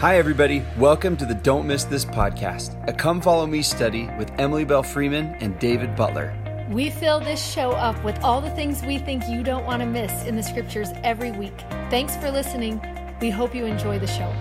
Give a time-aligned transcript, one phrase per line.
[0.00, 0.64] Hi, everybody.
[0.78, 4.82] Welcome to the Don't Miss This podcast, a come follow me study with Emily Belle
[4.82, 6.34] Freeman and David Butler.
[6.70, 9.86] We fill this show up with all the things we think you don't want to
[9.86, 11.52] miss in the scriptures every week.
[11.90, 12.80] Thanks for listening.
[13.20, 14.32] We hope you enjoy the show.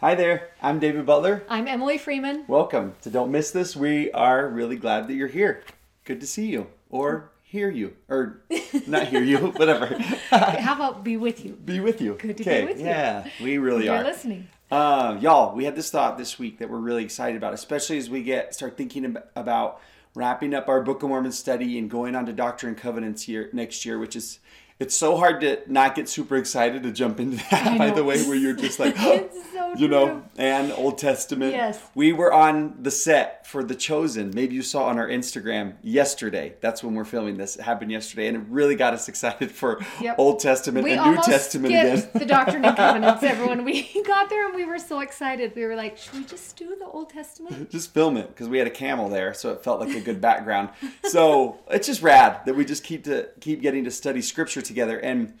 [0.00, 0.50] Hi there.
[0.60, 1.44] I'm David Butler.
[1.48, 2.44] I'm Emily Freeman.
[2.46, 3.74] Welcome to Don't Miss This.
[3.74, 5.64] We are really glad that you're here.
[6.04, 8.42] Good to see you or hear you or
[8.86, 9.86] not hear you, whatever.
[10.30, 11.52] How about be with you?
[11.52, 12.14] be with you.
[12.14, 12.86] Good to be Okay, with you.
[12.86, 14.04] Yeah, we really You're are.
[14.04, 14.48] listening.
[14.70, 18.10] Uh, y'all, we had this thought this week that we're really excited about, especially as
[18.10, 19.80] we get start thinking about
[20.16, 23.48] wrapping up our Book of Mormon study and going on to Doctrine and Covenants here
[23.52, 24.40] next year, which is
[24.78, 27.78] it's so hard to not get super excited to jump into that.
[27.78, 28.94] By the way, where you're just like,
[29.52, 30.22] so you know, true.
[30.36, 31.52] and Old Testament.
[31.52, 31.80] Yes.
[31.94, 34.32] we were on the set for The Chosen.
[34.34, 36.54] Maybe you saw on our Instagram yesterday.
[36.60, 37.56] That's when we're filming this.
[37.56, 40.16] It happened yesterday, and it really got us excited for Yep.
[40.18, 42.08] Old Testament We and New Testament again.
[42.14, 43.64] the Doctrine and Covenants, everyone.
[43.64, 45.52] We got there and we were so excited.
[45.56, 47.70] We were like, should we just do the Old Testament?
[47.70, 50.20] just film it because we had a camel there, so it felt like a good
[50.20, 50.68] background.
[51.04, 54.98] So it's just rad that we just keep to keep getting to study scripture together.
[54.98, 55.38] And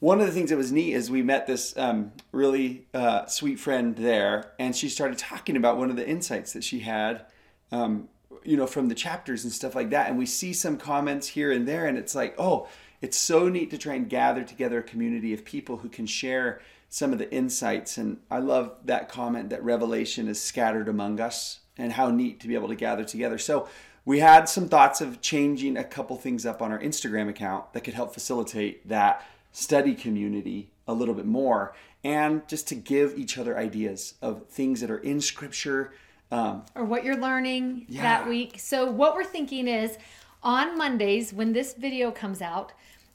[0.00, 3.58] one of the things that was neat is we met this um, really uh, sweet
[3.58, 7.24] friend there, and she started talking about one of the insights that she had,
[7.72, 8.08] um,
[8.42, 10.08] you know, from the chapters and stuff like that.
[10.08, 12.68] And we see some comments here and there, and it's like, oh,
[13.00, 16.60] it's so neat to try and gather together a community of people who can share
[16.88, 17.96] some of the insights.
[17.96, 22.48] And I love that comment that revelation is scattered among us, and how neat to
[22.48, 23.38] be able to gather together.
[23.38, 23.68] So
[24.04, 27.82] we had some thoughts of changing a couple things up on our Instagram account that
[27.82, 33.38] could help facilitate that study community a little bit more and just to give each
[33.38, 35.92] other ideas of things that are in scripture
[36.30, 38.02] um, or what you're learning Yeah.
[38.02, 38.58] that week.
[38.58, 39.96] So, what we're thinking is
[40.42, 42.72] on Mondays, when this video comes out,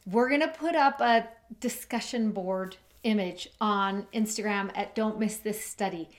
[0.09, 1.27] we're going to put up a
[1.59, 6.09] discussion board image on Instagram at Don't Miss This Study.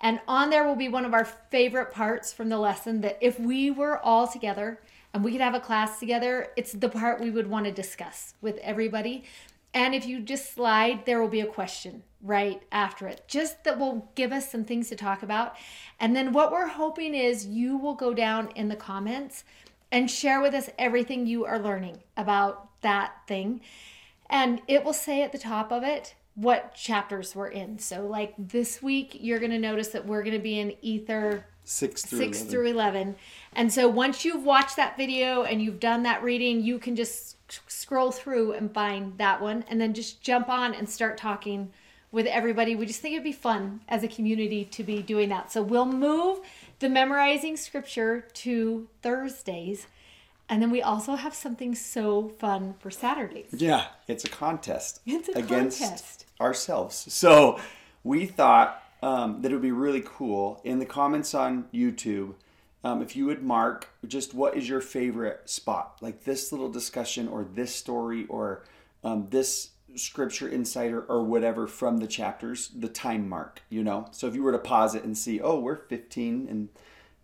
[0.00, 3.40] And on there will be one of our favorite parts from the lesson that if
[3.40, 4.80] we were all together
[5.14, 8.34] and we could have a class together, it's the part we would want to discuss
[8.40, 9.24] with everybody.
[9.72, 13.78] And if you just slide, there will be a question right after it, just that
[13.78, 15.54] will give us some things to talk about.
[16.00, 19.44] And then what we're hoping is you will go down in the comments
[19.92, 23.60] and share with us everything you are learning about that thing.
[24.28, 27.78] And it will say at the top of it what chapters we're in.
[27.78, 31.44] So, like this week, you're going to notice that we're going to be in Ether
[31.66, 32.50] six through 6 11.
[32.50, 33.16] through 11.
[33.54, 37.36] And so once you've watched that video and you've done that reading, you can just
[37.68, 41.72] scroll through and find that one and then just jump on and start talking
[42.12, 42.76] with everybody.
[42.76, 45.52] We just think it'd be fun as a community to be doing that.
[45.52, 46.40] So we'll move
[46.78, 49.86] the memorizing scripture to Thursdays.
[50.48, 53.48] And then we also have something so fun for Saturdays.
[53.52, 55.00] Yeah, it's a contest.
[55.06, 56.26] It's a against contest.
[56.40, 57.12] ourselves.
[57.12, 57.60] So
[58.04, 62.34] we thought um, that it would be really cool in the comments on YouTube
[62.86, 67.26] um, if you would mark just what is your favorite spot, like this little discussion
[67.26, 68.62] or this story or
[69.02, 74.06] um, this scripture insider or, whatever from the chapters, the time mark, you know?
[74.12, 76.68] So if you were to pause it and see, oh, we're 15 and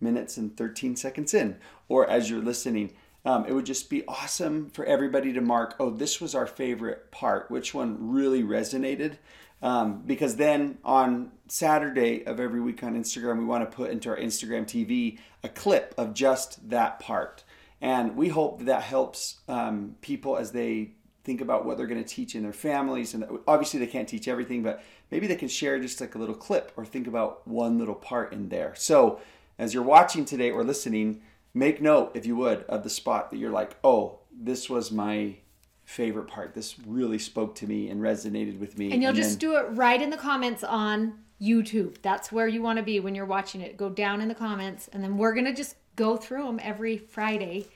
[0.00, 1.56] minutes and 13 seconds in,
[1.88, 2.92] or as you're listening,
[3.24, 7.10] um, it would just be awesome for everybody to mark, oh, this was our favorite
[7.12, 9.16] part, which one really resonated.
[9.62, 14.10] Um, because then on Saturday of every week on Instagram, we want to put into
[14.10, 17.44] our Instagram TV a clip of just that part.
[17.80, 20.92] And we hope that, that helps um, people as they
[21.24, 23.14] think about what they're going to teach in their families.
[23.14, 24.82] And obviously, they can't teach everything, but
[25.12, 28.32] maybe they can share just like a little clip or think about one little part
[28.32, 28.74] in there.
[28.76, 29.20] So,
[29.58, 31.22] as you're watching today or listening,
[31.54, 35.36] make note, if you would, of the spot that you're like, oh, this was my
[35.84, 36.54] favorite part.
[36.54, 38.92] This really spoke to me and resonated with me.
[38.92, 42.00] And you'll just then- do it right in the comments on YouTube.
[42.02, 43.76] That's where you want to be when you're watching it.
[43.76, 46.96] Go down in the comments, and then we're going to just go through them every
[46.96, 47.66] Friday.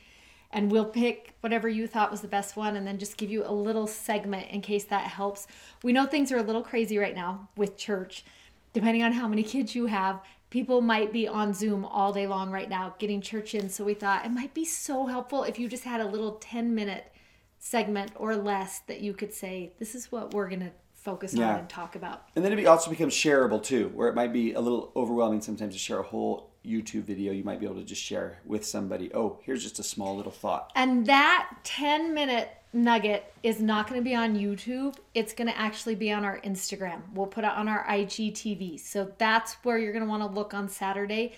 [0.52, 3.44] And we'll pick whatever you thought was the best one and then just give you
[3.44, 5.49] a little segment in case that helps.
[5.82, 8.25] We know things are a little crazy right now with church.
[8.72, 10.20] Depending on how many kids you have,
[10.50, 13.69] people might be on Zoom all day long right now getting church in.
[13.69, 16.75] So we thought it might be so helpful if you just had a little 10
[16.75, 17.12] minute
[17.58, 21.54] segment or less that you could say, this is what we're going to focus Yeah.
[21.54, 22.25] on and talk about.
[22.37, 25.75] And then it also becomes shareable too, where it might be a little overwhelming sometimes
[25.75, 27.32] to share a whole YouTube video.
[27.32, 30.32] You might be able to just share with somebody, oh, here's just a small little
[30.32, 30.72] thought.
[30.75, 34.97] And that 10 minute nugget is not going to be on YouTube.
[35.15, 37.01] It's going to actually be on our Instagram.
[37.15, 38.81] We'll put it on our IGTV.
[38.81, 41.35] So that's where you're going to want to look on Saturday.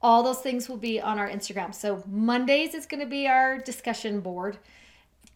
[0.00, 1.74] All those things will be on our Instagram.
[1.74, 4.58] So Mondays is going to be our discussion board.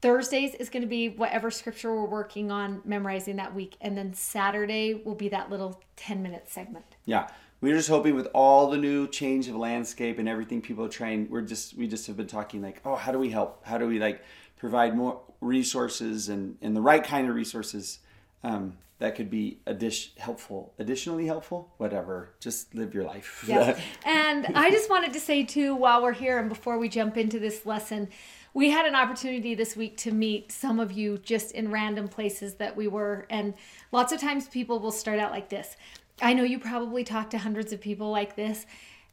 [0.03, 3.77] Thursdays is going to be whatever scripture we're working on memorizing that week.
[3.81, 6.85] And then Saturday will be that little 10 minute segment.
[7.07, 7.29] Yeah.
[7.63, 11.31] We're just hoping with all the new change of landscape and everything people are trying,
[11.31, 13.65] we're just, we just have been talking like, oh, how do we help?
[13.65, 14.23] How do we like
[14.57, 18.01] provide more resources and, and the right kind of resources
[18.43, 22.31] um, that could be addition, helpful, additionally helpful, whatever.
[22.41, 23.45] Just live your life.
[23.47, 23.79] Yeah.
[24.05, 27.39] and I just wanted to say too, while we're here and before we jump into
[27.39, 28.09] this lesson,
[28.55, 32.55] we had an opportunity this week to meet some of you just in random places
[32.55, 33.27] that we were.
[33.29, 33.53] And
[33.93, 35.77] lots of times people will start out like this.
[36.23, 38.65] I know you probably talk to hundreds of people like this.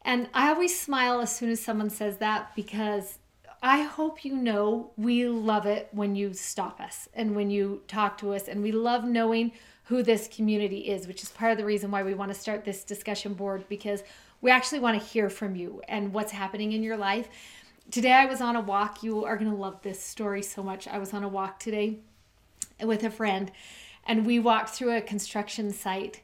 [0.06, 3.20] And I always smile as soon as someone says that because
[3.66, 8.18] I hope you know we love it when you stop us and when you talk
[8.18, 8.50] to us.
[8.50, 9.54] And we love knowing
[9.86, 12.66] who this community is, which is part of the reason why we want to start
[12.66, 14.04] this discussion board because
[14.42, 17.30] we actually want to hear from you and what's happening in your life.
[17.90, 19.02] Today I was on a walk.
[19.02, 20.86] You are going to love this story so much.
[20.86, 22.00] I was on a walk today
[22.82, 23.50] with a friend
[24.06, 26.22] and we walked through a construction site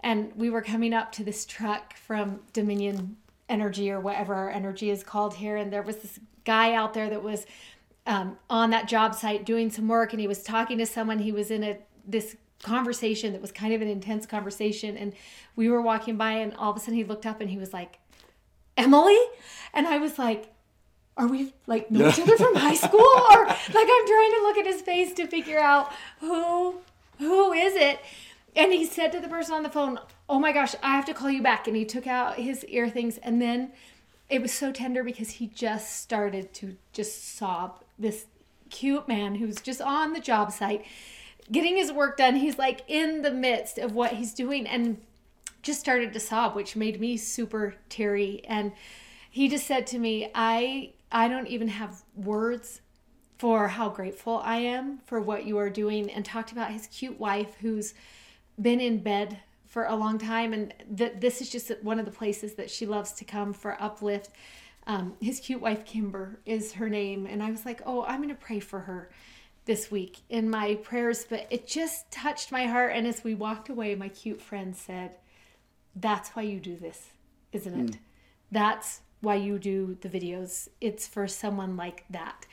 [0.00, 3.16] and we were coming up to this truck from Dominion
[3.48, 7.08] Energy or whatever our energy is called here and there was this guy out there
[7.10, 7.46] that was
[8.06, 11.32] um, on that job site doing some work and he was talking to someone he
[11.32, 15.12] was in a this conversation that was kind of an intense conversation and
[15.56, 17.72] we were walking by and all of a sudden he looked up and he was
[17.72, 17.98] like
[18.76, 19.18] emily?
[19.74, 20.52] And i was like
[21.16, 23.00] are we like know each other from high school?
[23.32, 26.76] Or like i'm trying to look at his face to figure out who
[27.18, 28.00] who is it.
[28.56, 29.98] And he said to the person on the phone
[30.28, 31.68] oh my gosh i have to call you back.
[31.68, 33.72] And he took out his ear things and then
[34.32, 37.84] it was so tender because he just started to just sob.
[37.98, 38.24] This
[38.70, 40.86] cute man who's just on the job site
[41.50, 42.36] getting his work done.
[42.36, 44.96] He's like in the midst of what he's doing and
[45.60, 48.42] just started to sob which made me super teary.
[48.48, 48.72] And
[49.30, 52.80] he just said to me i I don't even have words
[53.36, 57.20] for how grateful I am for what you are doing and talked about his cute
[57.20, 57.92] wife who's
[58.58, 59.40] been in bed
[59.72, 62.86] for a long time and that this is just one of the places that she
[62.86, 64.30] loves to come for uplift
[64.86, 68.34] um, his cute wife kimber is her name and i was like oh i'm to
[68.34, 69.10] pray for her
[69.64, 73.68] this week in my prayers but it just touched my heart and as we walked
[73.68, 75.16] away my cute friend said
[75.96, 77.10] that's why you do this
[77.52, 77.98] isn't it mm.
[78.50, 80.68] that's why you do the videos.
[80.80, 82.44] It's for someone like that.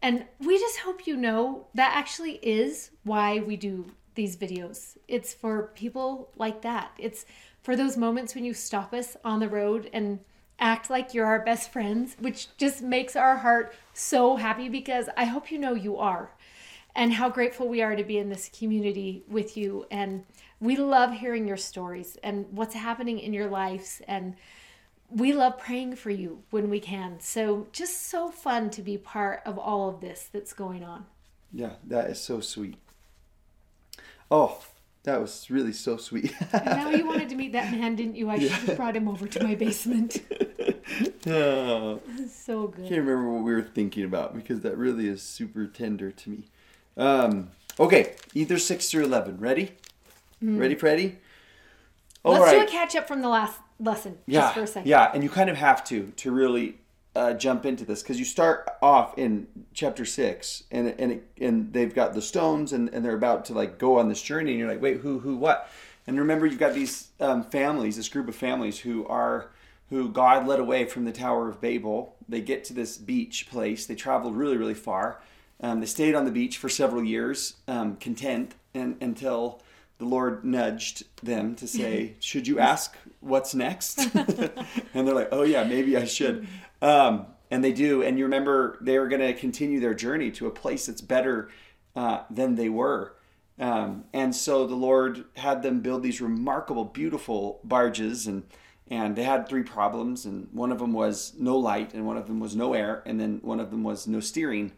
[0.00, 3.86] And we just hope you know that actually is why we do
[4.16, 4.96] these videos.
[5.06, 6.92] It's for people like that.
[6.98, 7.24] It's
[7.62, 10.20] for those moments when you stop us on the road and
[10.58, 15.24] act like you're our best friends, which just makes our heart so happy because I
[15.24, 16.30] hope you know you are
[16.94, 19.86] and how grateful we are to be in this community with you.
[19.90, 20.24] And
[20.60, 24.34] we love hearing your stories and what's happening in your lives and
[25.10, 27.20] we love praying for you when we can.
[27.20, 31.06] So just so fun to be part of all of this that's going on.
[31.52, 32.76] Yeah, that is so sweet.
[34.30, 34.58] Oh,
[35.04, 36.34] that was really so sweet.
[36.52, 38.28] now you wanted to meet that man, didn't you?
[38.28, 38.48] I yeah.
[38.48, 40.20] should have brought him over to my basement.
[41.26, 42.86] oh, so good.
[42.86, 46.30] I can't remember what we were thinking about because that really is super tender to
[46.30, 46.44] me.
[46.96, 49.38] Um, okay, Ether six or eleven.
[49.38, 49.72] Ready?
[50.42, 50.58] Mm.
[50.58, 51.18] Ready, Freddie?
[52.24, 52.58] Let's right.
[52.58, 54.88] do a catch up from the last lesson yeah, just for a second.
[54.88, 56.78] Yeah, and you kind of have to to really
[57.16, 61.72] uh, jump into this because you start off in chapter six, and and it, and
[61.72, 64.60] they've got the stones, and, and they're about to like go on this journey, and
[64.60, 65.70] you're like, wait, who who what?
[66.06, 69.50] And remember, you've got these um, families, this group of families who are
[69.88, 72.14] who God led away from the Tower of Babel.
[72.28, 73.86] They get to this beach place.
[73.86, 75.20] They traveled really really far.
[75.60, 79.62] Um, they stayed on the beach for several years, um, content, and until
[79.98, 83.98] the Lord nudged them to say, Should you ask what's next?
[84.14, 86.46] and they're like, Oh, yeah, maybe I should.
[86.82, 88.02] Um, and they do.
[88.02, 91.48] And you remember they were going to continue their journey to a place that's better
[91.94, 93.14] uh, than they were.
[93.58, 98.26] Um, and so the Lord had them build these remarkable, beautiful barges.
[98.26, 98.42] And,
[98.88, 100.26] and they had three problems.
[100.26, 103.18] And one of them was no light, and one of them was no air, and
[103.20, 104.72] then one of them was no steering.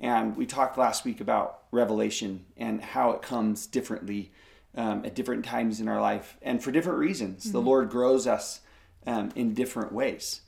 [0.00, 4.32] And we talked last week about revelation and how it comes differently
[4.76, 7.44] um, at different times in our life and for different reasons.
[7.44, 7.52] Mm-hmm.
[7.52, 8.60] The Lord grows us
[9.06, 10.40] um, in different ways.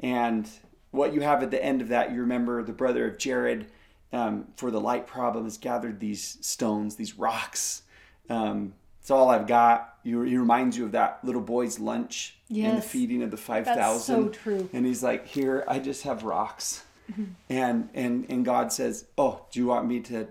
[0.00, 0.48] And
[0.90, 3.66] what you have at the end of that, you remember the brother of Jared
[4.12, 7.82] um, for the light problem has gathered these stones, these rocks.
[8.30, 9.98] Um, it's all I've got.
[10.02, 12.68] he reminds you of that little boy's lunch yes.
[12.68, 13.76] and the feeding of the 5,000.
[13.76, 14.68] That's so true.
[14.72, 16.84] And he's like, here, I just have rocks.
[17.10, 17.24] Mm-hmm.
[17.50, 20.28] And, and, and God says, oh, do you want me to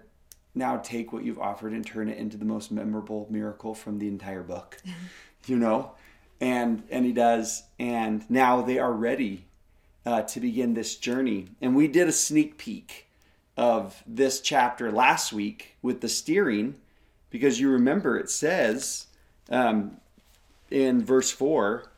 [0.54, 4.08] now take what you've offered and turn it into the most memorable miracle from the
[4.08, 4.78] entire book.
[5.46, 5.92] you know?
[6.40, 7.64] and and he does.
[7.80, 9.46] And now they are ready
[10.08, 11.48] uh, to begin this journey.
[11.62, 13.08] And we did a sneak peek
[13.58, 16.76] of this chapter last week with the steering,
[17.30, 19.08] because you remember it says
[19.50, 19.98] um,
[20.72, 21.92] in verse four.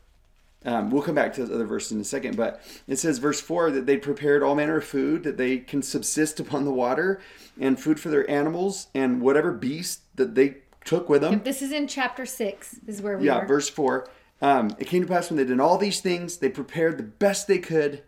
[0.65, 3.39] Um, we'll come back to the other verse in a second, but it says, verse
[3.39, 7.21] 4, that they prepared all manner of food, that they can subsist upon the water,
[7.57, 11.39] and food for their animals, and whatever beast that they took with them.
[11.45, 13.47] This is in chapter 6, is where we Yeah, are.
[13.47, 14.09] verse 4.
[14.41, 17.47] Um, it came to pass when they did all these things, they prepared the best
[17.47, 18.03] they could,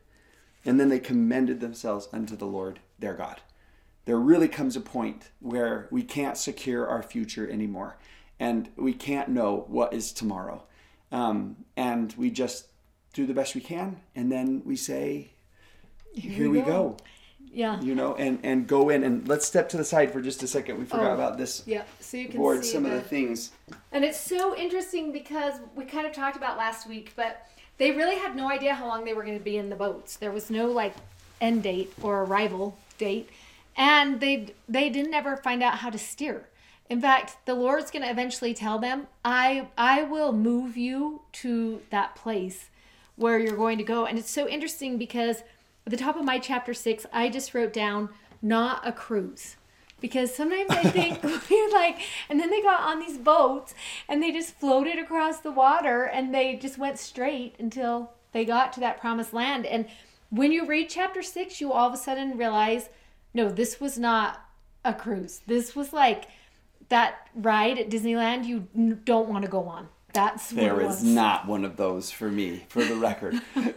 [0.63, 3.41] and then they commended themselves unto the Lord their God.
[4.05, 7.97] There really comes a point where we can't secure our future anymore,
[8.39, 10.63] and we can't know what is tomorrow.
[11.11, 12.67] Um, and we just
[13.13, 15.31] do the best we can, and then we say,
[16.13, 16.65] Here, we we go.
[16.65, 16.97] go.
[17.53, 17.81] Yeah.
[17.81, 20.47] You know, and, and go in and let's step to the side for just a
[20.47, 20.79] second.
[20.79, 21.13] We forgot Oh.
[21.15, 23.51] about this Yeah, so you can board, see some the, of the things.
[23.91, 28.15] And it's so interesting because we kind of talked about last week, but they really
[28.17, 30.17] had no idea how long they were going to be in the boats.
[30.17, 30.93] There was no like
[31.39, 33.29] end date or arrival date,
[33.75, 36.47] and they they didn't ever find out how to steer.
[36.89, 41.81] In fact, the Lord's going to eventually tell them, "I I will move you to
[41.89, 42.69] that place
[43.15, 45.43] where you're going to go." And it's so interesting because
[45.85, 48.09] at the top of my chapter 6, I just wrote down
[48.41, 49.55] not a cruise
[49.99, 53.73] because sometimes I think we're like, and then they got on these boats
[54.09, 58.73] and they just floated across the water and they just went straight until they got
[58.73, 59.65] to that promised land.
[59.65, 59.87] And
[60.29, 62.89] when you read chapter six, you all of a sudden realize,
[63.33, 64.41] no, this was not
[64.83, 65.41] a cruise.
[65.45, 66.25] This was like
[66.89, 68.67] that ride at Disneyland you
[69.05, 69.87] don't want to go on.
[70.13, 73.41] That's There is not one of those for me, for the record.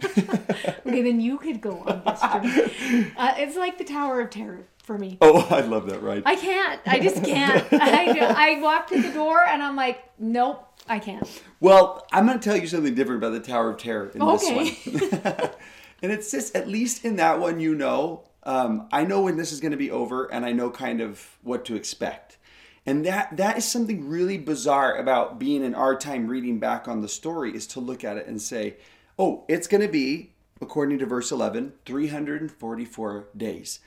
[0.87, 3.11] Okay, then you could go on this journey.
[3.17, 5.17] Uh, it's like the Tower of Terror for me.
[5.19, 6.23] oh, I love that ride.
[6.25, 6.79] I can't.
[6.85, 7.65] I just can't.
[7.71, 11.27] I, I walked in the door and I'm like, nope, I can't.
[11.59, 14.69] Well, I'm going to tell you something different about the Tower of Terror in Okay.
[14.85, 15.49] this one.
[16.03, 19.51] and it's just, at least in that one, you know, um, I know when this
[19.51, 22.37] is going to be over and I know kind of what to expect.
[22.85, 27.01] And that that is something really bizarre about being in our time reading back on
[27.01, 28.77] the story is to look at it and say,
[29.17, 33.79] oh, it's going to be, according to verse 11, 344 days.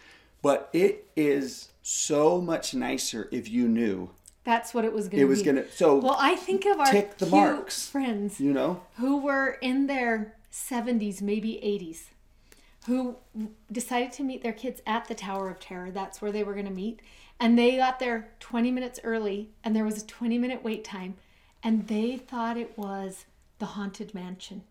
[0.42, 4.10] But it is so much nicer if you knew
[4.44, 5.22] That's what it was going to be.
[5.22, 5.70] it was going to.
[5.70, 7.88] So, Well, I think of our tick the cute marks.
[7.88, 8.82] friends you know?
[8.96, 12.10] who were in their 70s, maybe 80s,
[12.86, 13.16] who
[13.70, 15.90] decided to meet their kids at the Tower of Terror.
[15.90, 17.00] That's where they were going to meet.
[17.40, 21.14] And they got there 20 minutes early, and there was a 20 minute wait time,
[21.62, 23.26] and they thought it was
[23.58, 24.62] the Haunted Mansion.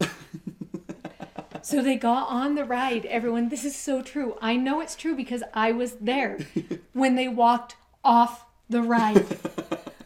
[1.62, 3.06] so they got on the ride.
[3.06, 4.36] Everyone, this is so true.
[4.40, 6.38] I know it's true because I was there
[6.92, 9.26] when they walked off the ride.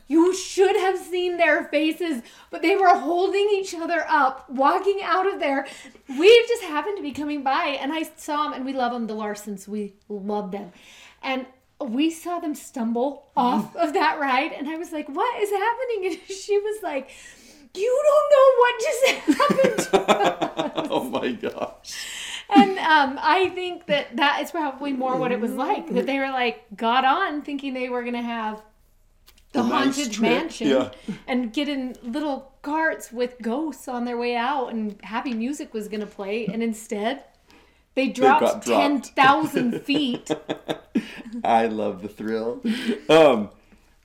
[0.08, 5.26] You should have seen their faces, but they were holding each other up, walking out
[5.26, 5.66] of there.
[6.08, 9.08] We just happened to be coming by, and I saw them, and we love them,
[9.08, 9.66] the Larsons.
[9.66, 10.70] We love them.
[11.22, 11.46] And
[11.80, 16.06] we saw them stumble off of that ride, and I was like, What is happening?
[16.06, 17.10] And she was like,
[17.74, 20.90] You don't know what just happened.
[20.90, 22.06] oh my gosh.
[22.54, 25.92] and um, I think that that is probably more what it was like.
[25.92, 28.62] That they were like, got on thinking they were going to have
[29.52, 30.90] the nice haunted trip, mansion yeah.
[31.26, 35.88] and get in little carts with ghosts on their way out and happy music was
[35.88, 37.24] going to play and instead
[37.96, 39.14] they dropped, dropped.
[39.14, 40.30] 10,000 feet
[41.44, 42.62] I love the thrill.
[43.08, 43.50] Um,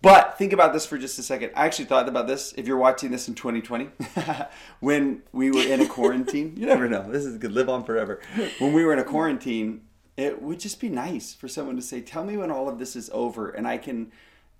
[0.01, 1.51] but think about this for just a second.
[1.55, 2.53] I actually thought about this.
[2.57, 3.89] If you're watching this in 2020,
[4.79, 7.09] when we were in a quarantine, you never know.
[7.11, 8.19] This is could live on forever.
[8.59, 9.81] When we were in a quarantine,
[10.17, 12.95] it would just be nice for someone to say, "Tell me when all of this
[12.95, 14.11] is over, and I can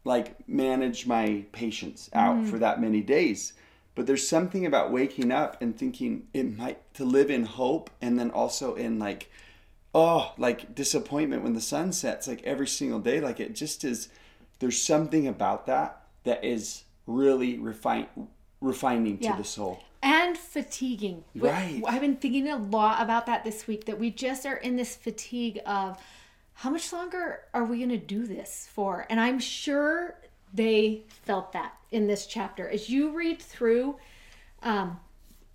[0.04, 3.54] like manage my patience out for that many days."
[3.94, 8.18] But there's something about waking up and thinking it might to live in hope, and
[8.18, 9.30] then also in like
[9.94, 14.08] oh like disappointment when the sun sets like every single day like it just is
[14.60, 18.08] there's something about that that is really refine
[18.62, 21.24] refining to the soul and fatiguing.
[21.36, 21.82] Right.
[21.86, 24.96] I've been thinking a lot about that this week that we just are in this
[24.96, 25.98] fatigue of
[26.54, 29.06] how much longer are we going to do this for?
[29.10, 30.16] And I'm sure
[30.54, 32.68] they felt that in this chapter.
[32.70, 33.98] As you read through,
[34.64, 35.00] um,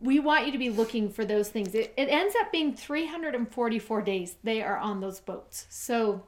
[0.00, 1.74] we want you to be looking for those things.
[1.74, 5.66] It, it ends up being 344 days they are on those boats.
[5.70, 6.22] So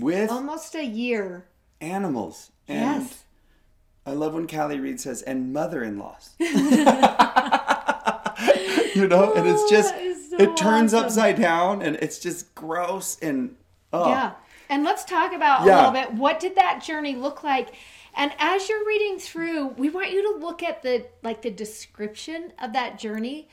[0.00, 1.46] with almost a year.
[1.80, 3.24] animals and Yes.
[4.06, 6.48] i love when callie reed says and mother-in-laws you
[9.08, 9.94] know and it's Oh, just
[10.30, 11.06] so it turns awesome.
[11.06, 13.56] upside down and it's just gross and
[13.92, 14.32] oh Yeah.
[14.68, 17.74] And let's talk about a little bit what did that journey look like?
[18.14, 22.52] And as you're reading through, we want you to look at the like the description
[22.60, 23.48] of that journey.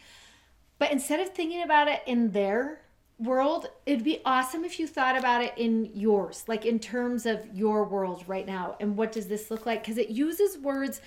[0.79, 2.81] But instead of thinking about it in their
[3.19, 7.47] world, it'd be awesome if you thought about it in yours, like in terms of
[7.53, 8.75] your world right now.
[8.79, 9.81] And what does this look like?
[9.83, 11.01] Because it uses words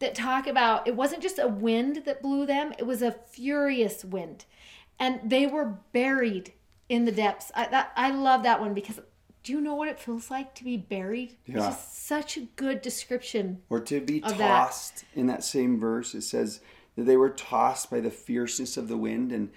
[0.00, 4.04] that talk about it wasn't just a wind that blew them, it was a furious
[4.04, 4.44] wind.
[4.98, 6.52] And they were buried
[6.88, 7.50] in the depths.
[7.54, 9.00] I, that, I love that one because
[9.44, 11.36] do you know what it feels like to be buried?
[11.44, 11.56] Yeah.
[11.56, 13.60] It's just such a good description.
[13.68, 14.48] Or to be Of that.
[14.48, 16.60] tossed in that same verse, it says
[16.96, 19.50] that they were tossed by the fierceness of the wind, and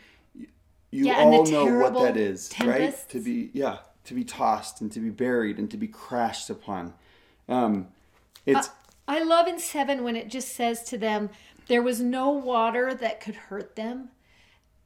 [0.92, 2.94] you Yeah, and all know what that is, right?
[3.10, 6.94] To be yeah, to be tossed and to be buried and to be crashed upon.
[7.48, 7.88] Um,
[8.46, 8.70] it's
[9.08, 11.30] I love in seven when it just says to them,
[11.68, 14.10] there was no water that could hurt them.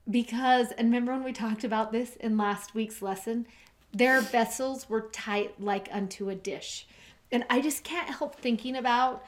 [0.10, 3.48] Because, and remember when we talked about this in last week's lesson?
[3.94, 6.88] Their vessels were tight like unto a dish.
[7.32, 9.26] And I just can't help thinking about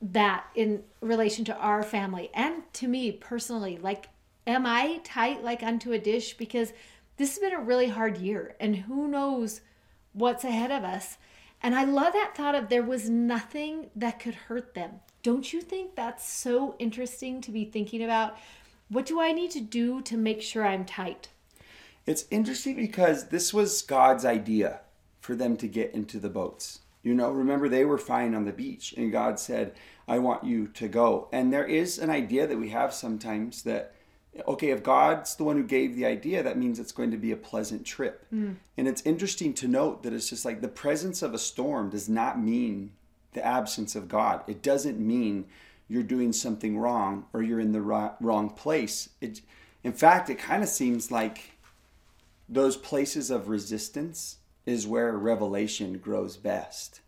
[0.00, 3.78] that in relation to our family and to me personally.
[3.78, 4.08] Like,
[4.46, 6.36] am I tight like unto a dish?
[6.36, 6.72] Because
[7.16, 9.60] this has been a really hard year, and who knows
[10.12, 11.18] what's ahead of us.
[11.62, 15.00] And I love that thought of there was nothing that could hurt them.
[15.22, 18.36] Don't you think that's so interesting to be thinking about?
[18.88, 21.28] What do I need to do to make sure I'm tight?
[22.06, 24.80] It's interesting because this was God's idea
[25.20, 26.80] for them to get into the boats.
[27.02, 29.74] You know, remember they were fine on the beach and God said,
[30.06, 31.28] I want you to go.
[31.32, 33.94] And there is an idea that we have sometimes that,
[34.46, 37.32] okay, if God's the one who gave the idea, that means it's going to be
[37.32, 38.26] a pleasant trip.
[38.32, 38.56] Mm.
[38.76, 42.08] And it's interesting to note that it's just like the presence of a storm does
[42.08, 42.92] not mean
[43.32, 44.42] the absence of God.
[44.46, 45.46] It doesn't mean
[45.88, 49.08] you're doing something wrong or you're in the wrong place.
[49.20, 49.40] It,
[49.84, 51.51] in fact, it kind of seems like
[52.52, 57.00] those places of resistance is where revelation grows best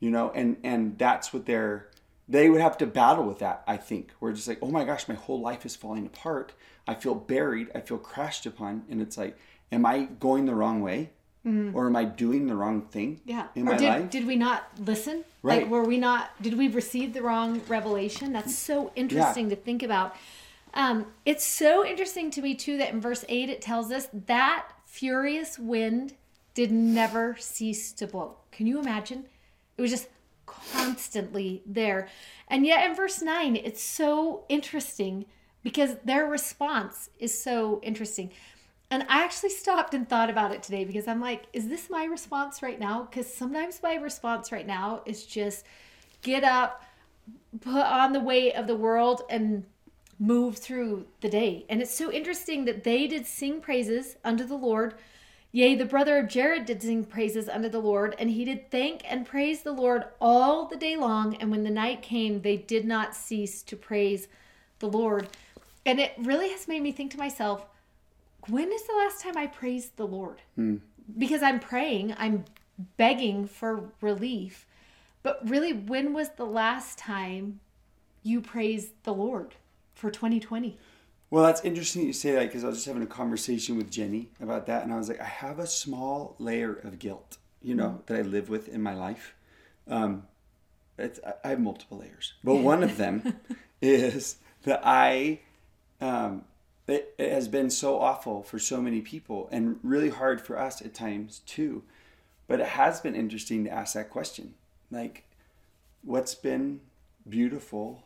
[0.00, 1.88] you know and and that's what they're
[2.28, 5.08] they would have to battle with that i think we're just like oh my gosh
[5.08, 6.52] my whole life is falling apart
[6.86, 9.36] i feel buried i feel crashed upon and it's like
[9.72, 11.10] am i going the wrong way
[11.74, 13.30] or am i doing the wrong thing Mm-hmm.
[13.30, 13.46] Yeah.
[13.54, 15.24] in or my did, life did we not listen?
[15.42, 15.62] Right.
[15.62, 18.32] Like, were we not, did we receive the wrong revelation?
[18.32, 20.16] That's so interesting to think about.
[20.72, 24.66] Um, it's so interesting to me, too, that in verse 8 it tells us that
[24.94, 26.14] furious wind
[26.54, 28.36] did never cease to blow.
[28.52, 29.24] Can you imagine?
[29.76, 30.06] It was just
[30.46, 32.06] constantly there.
[32.46, 35.24] And yet in verse 9, it's so interesting
[35.64, 38.30] because their response is so interesting.
[38.88, 42.04] And I actually stopped and thought about it today because I'm like, is this my
[42.04, 43.08] response right now?
[43.10, 45.64] Because sometimes my response right now is just
[46.22, 46.84] get up,
[47.60, 49.64] put on the weight of the world, and
[50.18, 51.64] move through the day.
[51.68, 54.94] And it's so interesting that they did sing praises unto the Lord.
[55.52, 59.02] Yea, the brother of Jared did sing praises unto the Lord, and he did thank
[59.10, 61.36] and praise the Lord all the day long.
[61.36, 64.28] And when the night came, they did not cease to praise
[64.80, 65.28] the Lord.
[65.86, 67.66] And it really has made me think to myself,
[68.48, 70.42] when is the last time I praised the Lord?
[70.56, 70.76] Hmm.
[71.18, 72.44] Because I'm praying, I'm
[72.96, 74.66] begging for relief.
[75.22, 77.60] But really, when was the last time
[78.22, 79.54] you praised the Lord
[79.94, 80.76] for 2020?
[81.30, 84.28] Well, that's interesting you say that because I was just having a conversation with Jenny
[84.40, 88.02] about that, and I was like, I have a small layer of guilt, you know,
[88.06, 89.34] that I live with in my life.
[89.88, 90.24] Um,
[90.98, 93.36] it's, I- I have multiple layers, but one of them
[93.82, 95.40] is that I,
[96.00, 96.44] um,
[96.86, 100.80] it, it has been so awful for so many people and really hard for us
[100.82, 101.82] at times too.
[102.46, 104.54] But it has been interesting to ask that question,
[104.90, 105.24] like,
[106.02, 106.80] what's been
[107.28, 108.04] beautiful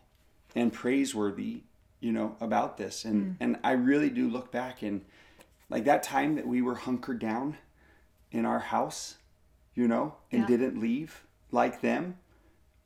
[0.54, 1.62] and praiseworthy
[2.00, 3.04] you know about this.
[3.04, 3.36] And mm.
[3.40, 5.04] and i really do look back and
[5.70, 7.56] like that time that we were hunkered down
[8.30, 9.16] in our house
[9.74, 10.46] you know and Yeah.
[10.56, 12.16] didn't leave like them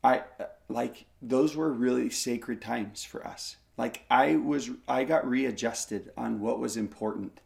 [0.03, 3.57] i uh, like those were really sacred times for us.
[3.77, 7.41] Like i was i got readjusted on what was important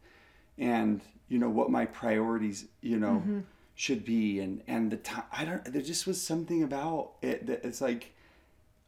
[0.58, 3.40] and you know what my priorities you know mm-hmm.
[3.74, 4.40] should be.
[4.40, 8.12] And and the time i don't there just was something about it that it's like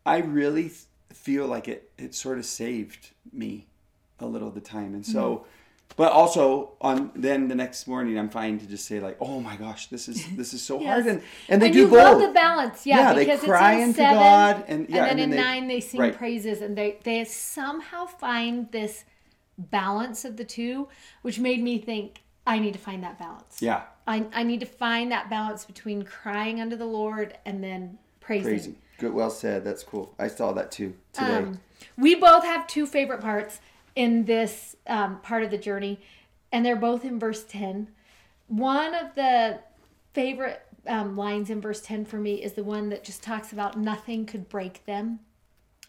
[0.05, 0.71] i really
[1.12, 3.66] feel like it it sort of saved me
[4.18, 5.44] a little of the time and so mm-hmm.
[5.96, 9.57] but also on then the next morning i'm fine to just say like oh my
[9.57, 12.20] gosh this is this is so hard and and they and do you both love
[12.20, 12.99] the balance, yeah.
[12.99, 15.44] Yeah, they cry it's in unto seven, God, and- yeah, then and in then they-
[15.44, 16.16] nine they sing right.
[16.16, 19.05] praises, and they they somehow find this
[19.59, 20.88] balance of the two,
[21.23, 23.61] which made me think I need to find that balance.
[23.61, 27.99] yeah I I need to find that balance between crying unto the Lord and then
[28.31, 28.51] praising.
[28.51, 31.61] crazy good well said that's cool i saw that too today Um,
[31.97, 33.61] we both have two favorite parts
[33.97, 36.01] in this um, part of the journey,
[36.53, 37.88] and they're both in verse 10.
[38.49, 39.61] One of the
[40.12, 43.79] favorite um, lines in verse 10 for me is the one that just talks about
[43.79, 45.21] nothing could break them.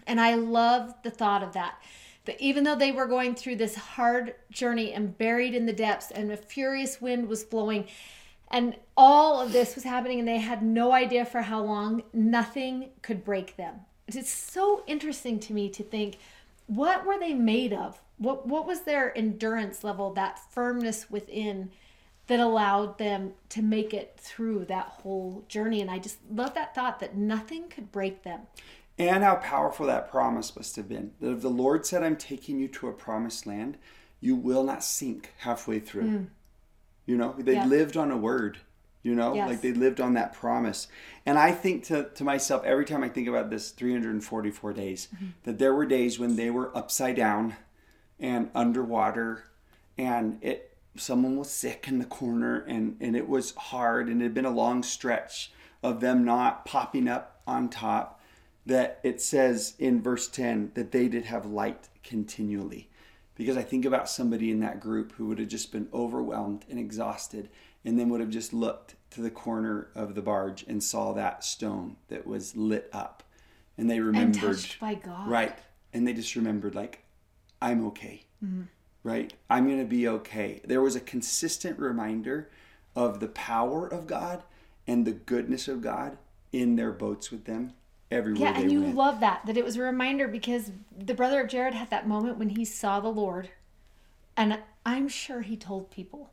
[0.07, 1.75] And I love the thought of that.
[2.25, 6.11] That even though they were going through this hard journey and buried in the depths,
[6.11, 7.87] and a furious wind was blowing,
[8.51, 12.89] and all of this was happening, and they had no idea for how long, nothing
[13.01, 13.81] could break them.
[14.07, 16.17] It's so interesting to me to think
[16.67, 18.01] what were they made of?
[18.17, 21.71] What, what was their endurance level, that firmness within?
[22.31, 25.81] that allowed them to make it through that whole journey.
[25.81, 28.41] And I just love that thought that nothing could break them.
[28.97, 31.11] And how powerful that promise must have been.
[31.19, 33.77] That if the Lord said, I'm taking you to a promised land,
[34.21, 36.03] you will not sink halfway through.
[36.03, 36.27] Mm.
[37.05, 37.65] You know, they yeah.
[37.65, 38.59] lived on a word,
[39.03, 39.49] you know, yes.
[39.49, 40.87] like they lived on that promise.
[41.25, 45.27] And I think to, to myself, every time I think about this 344 days, mm-hmm.
[45.43, 47.55] that there were days when they were upside down
[48.19, 49.45] and underwater
[49.97, 54.25] and it someone was sick in the corner and, and it was hard and it
[54.25, 58.19] had been a long stretch of them not popping up on top
[58.65, 62.89] that it says in verse 10 that they did have light continually
[63.41, 66.79] because i think about somebody in that group who would have just been overwhelmed and
[66.79, 67.49] exhausted
[67.83, 71.43] and then would have just looked to the corner of the barge and saw that
[71.43, 73.23] stone that was lit up.
[73.77, 75.27] And they remembered and touched by god.
[75.27, 75.57] Right.
[75.93, 77.03] And they just remembered like
[77.61, 78.23] i'm okay.
[78.43, 78.63] Mm-hmm.
[79.03, 79.33] Right?
[79.49, 80.61] I'm going to be okay.
[80.63, 82.51] There was a consistent reminder
[82.95, 84.43] of the power of God
[84.85, 86.19] and the goodness of God
[86.51, 87.73] in their boats with them
[88.11, 88.51] everywhere.
[88.51, 88.95] Yeah, and you went.
[88.95, 92.37] love that that it was a reminder because the brother of Jared had that moment
[92.37, 93.49] when he saw the Lord,
[94.35, 96.31] and I'm sure he told people,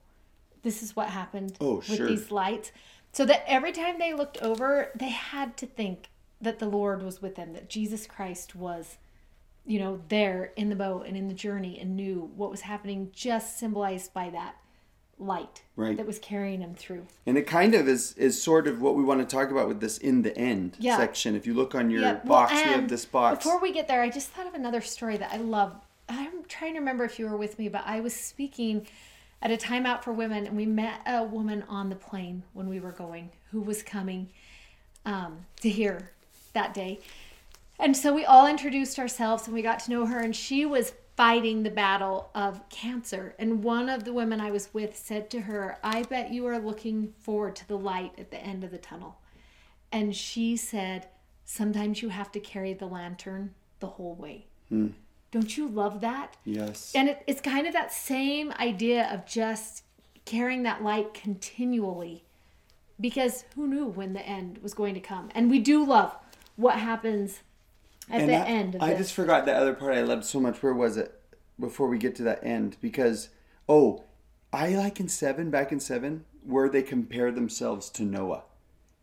[0.62, 2.06] "This is what happened oh, with sure.
[2.06, 2.72] these lights,"
[3.12, 6.08] so that every time they looked over, they had to think
[6.40, 8.98] that the Lord was with them, that Jesus Christ was
[9.68, 13.10] you know, there in the boat and in the journey and knew what was happening,
[13.12, 14.56] just symbolized by that
[15.18, 15.96] light right.
[15.96, 17.06] that was carrying him through.
[17.26, 19.80] And it kind of is is sort of what we want to talk about with
[19.80, 20.96] this in the end yeah.
[20.96, 21.34] section.
[21.34, 22.14] If you look on your yeah.
[22.14, 23.44] box, well, we have this box.
[23.44, 25.74] Before we get there, I just thought of another story that I love.
[26.08, 28.86] I'm trying to remember if you were with me, but I was speaking
[29.42, 32.68] at a time out for women, and we met a woman on the plane when
[32.68, 34.28] we were going who was coming
[35.04, 36.10] um, to hear
[36.54, 37.00] that day.
[37.78, 40.92] And so we all introduced ourselves and we got to know her, and she was
[41.18, 43.34] fighting the battle of cancer.
[43.40, 46.60] And one of the women I was with said to her, I bet you are
[46.60, 49.18] looking forward to the light at the end of the tunnel.
[49.90, 51.08] And she said,
[51.44, 54.46] Sometimes you have to carry the lantern the whole way.
[54.68, 54.88] Hmm.
[55.32, 56.36] Don't you love that?
[56.44, 56.92] Yes.
[56.94, 59.82] And it, it's kind of that same idea of just
[60.24, 62.22] carrying that light continually
[63.00, 65.30] because who knew when the end was going to come?
[65.34, 66.14] And we do love
[66.54, 67.40] what happens
[68.10, 68.76] at and the I, end.
[68.80, 70.62] I just forgot the other part I loved so much.
[70.62, 71.14] Where was it?
[71.58, 73.30] Before we get to that end, because
[73.68, 74.04] oh,
[74.52, 78.44] I like in seven, back in seven, where they compare themselves to Noah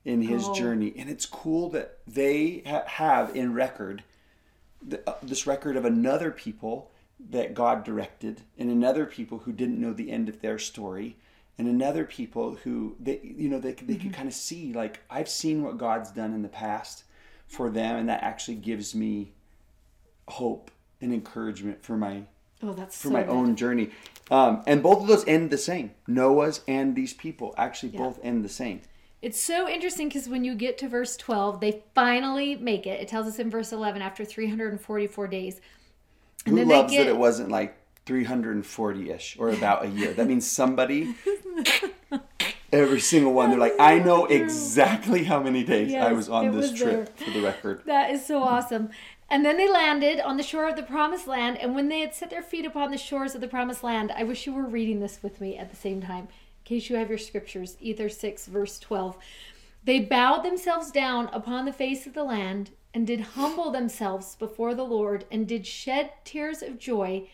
[0.05, 0.53] in his oh.
[0.53, 4.03] journey, and it's cool that they ha- have in record
[4.87, 6.91] the, uh, this record of another people
[7.29, 11.17] that God directed, and another people who didn't know the end of their story,
[11.57, 14.01] and another people who they you know they they mm-hmm.
[14.01, 17.04] can kind of see like I've seen what God's done in the past
[17.47, 19.33] for them, and that actually gives me
[20.27, 22.23] hope and encouragement for my
[22.63, 23.31] oh, that's for so my good.
[23.31, 23.91] own journey.
[24.31, 25.91] Um, and both of those end the same.
[26.07, 27.99] Noah's and these people actually yeah.
[27.99, 28.81] both end the same.
[29.21, 33.01] It's so interesting because when you get to verse 12, they finally make it.
[33.01, 35.61] It tells us in verse 11 after 344 days.
[36.45, 37.05] And Who loves get...
[37.05, 40.13] that it wasn't like 340 ish or about a year?
[40.13, 41.15] That means somebody
[42.71, 43.49] every single one.
[43.49, 47.15] They're like, I know exactly how many days yes, I was on this was trip
[47.17, 47.27] there.
[47.27, 47.81] for the record.
[47.85, 48.89] That is so awesome.
[49.29, 51.57] And then they landed on the shore of the promised land.
[51.57, 54.23] And when they had set their feet upon the shores of the promised land, I
[54.23, 57.09] wish you were reading this with me at the same time, in case you have
[57.09, 59.17] your scriptures, Ether 6, verse 12.
[59.83, 64.73] They bowed themselves down upon the face of the land and did humble themselves before
[64.73, 67.27] the Lord and did shed tears of joy.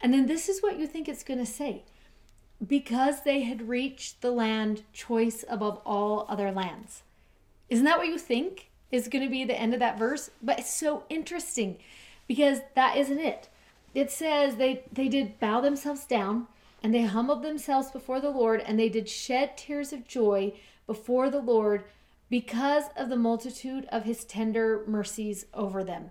[0.00, 1.84] And then this is what you think it's going to say
[2.64, 7.02] because they had reached the land choice above all other lands.
[7.68, 10.30] Isn't that what you think is going to be the end of that verse?
[10.42, 11.78] But it's so interesting
[12.26, 13.48] because that isn't it.
[13.94, 16.46] It says they they did bow themselves down
[16.82, 20.52] and they humbled themselves before the Lord and they did shed tears of joy
[20.86, 21.84] before the Lord
[22.28, 26.10] because of the multitude of his tender mercies over them.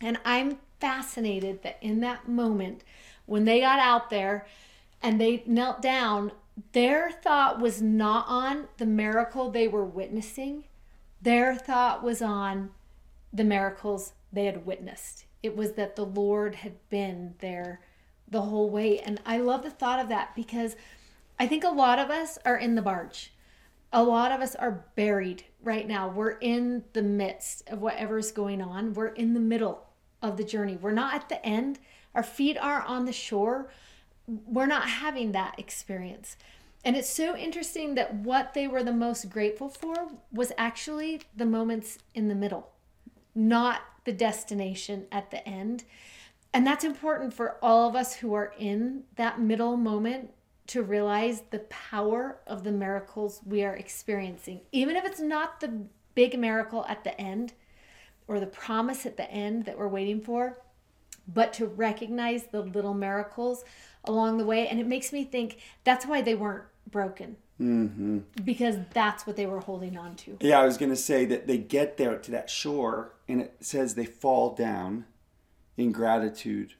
[0.00, 2.84] And I'm fascinated that in that moment
[3.24, 4.46] when they got out there
[5.02, 6.32] and they knelt down,
[6.72, 10.64] their thought was not on the miracle they were witnessing.
[11.20, 12.70] Their thought was on
[13.32, 15.24] the miracles they had witnessed.
[15.42, 17.80] It was that the Lord had been there
[18.28, 18.98] the whole way.
[18.98, 20.76] And I love the thought of that because
[21.38, 23.32] I think a lot of us are in the barge.
[23.92, 26.08] a lot of us are buried right now.
[26.08, 28.92] We're in the midst of whatever's going on.
[28.94, 29.86] We're in the middle
[30.22, 30.76] of the journey.
[30.76, 31.78] We're not at the end.
[32.14, 33.70] Our feet are on the shore.
[34.26, 36.36] We're not having that experience.
[36.84, 41.46] And it's so interesting that what they were the most grateful for was actually the
[41.46, 42.70] moments in the middle,
[43.34, 45.84] not the destination at the end.
[46.52, 50.30] And that's important for all of us who are in that middle moment
[50.68, 54.60] to realize the power of the miracles we are experiencing.
[54.72, 57.52] Even if it's not the big miracle at the end
[58.28, 60.58] or the promise at the end that we're waiting for,
[61.28, 63.64] but to recognize the little miracles
[64.06, 64.68] along the way.
[64.68, 67.36] And it makes me think that's why they weren't broken.
[67.60, 68.18] Mm-hmm.
[68.44, 70.36] Because that's what they were holding on to.
[70.40, 73.56] Yeah, I was going to say that they get there to that shore and it
[73.60, 75.06] says they fall down
[75.76, 76.74] in gratitude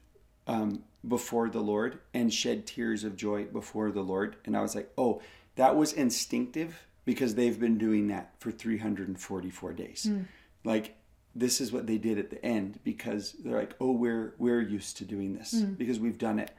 [0.45, 4.35] um, before the Lord and shed tears of joy before the Lord.
[4.45, 5.21] And I was like, oh,
[5.55, 10.07] that was instinctive because they've been doing that for 344 days.
[10.09, 10.25] Mm.
[10.63, 10.95] Like
[11.35, 14.97] this is what they did at the end because they're like, oh, we're we're used
[14.97, 15.77] to doing this mm.
[15.77, 16.51] because we've done it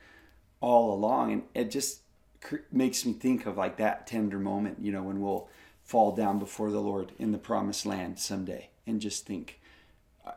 [0.60, 2.00] all along, and it just
[2.70, 5.48] makes me think of like that tender moment, you know, when we'll
[5.82, 9.60] fall down before the Lord in the promised land someday, and just think,
[10.26, 10.32] uh,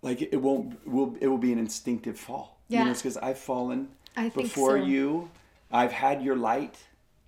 [0.00, 2.80] like it won't will it will be an instinctive fall yeah.
[2.80, 4.84] You know, it's because I've fallen I before so.
[4.84, 5.30] you.
[5.70, 6.78] I've had your light.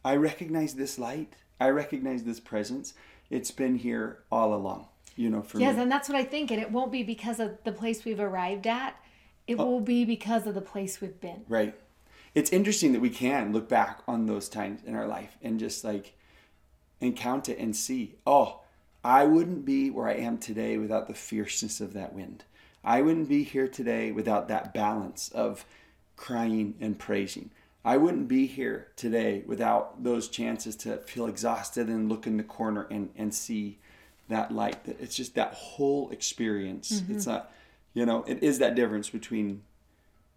[0.04, 1.34] I recognize this light.
[1.60, 2.94] I recognize this presence.
[3.30, 5.82] It's been here all along, you know, for yes, me.
[5.82, 6.50] and that's what I think.
[6.50, 8.96] And it won't be because of the place we've arrived at.
[9.46, 9.66] It oh.
[9.66, 11.44] will be because of the place we've been.
[11.46, 11.74] Right.
[12.34, 15.84] It's interesting that we can look back on those times in our life and just
[15.84, 16.14] like
[17.00, 18.60] and count it and see, oh,
[19.04, 22.44] I wouldn't be where I am today without the fierceness of that wind.
[22.82, 25.64] I wouldn't be here today without that balance of
[26.16, 27.50] crying and praising.
[27.84, 32.42] I wouldn't be here today without those chances to feel exhausted and look in the
[32.42, 33.78] corner and, and see
[34.28, 34.78] that light.
[34.86, 37.00] It's just that whole experience.
[37.00, 37.14] Mm-hmm.
[37.14, 37.52] It's not,
[37.92, 39.62] you know, it is that difference between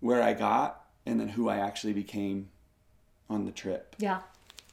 [0.01, 2.49] where I got and then who I actually became
[3.29, 3.95] on the trip.
[3.97, 4.19] Yeah.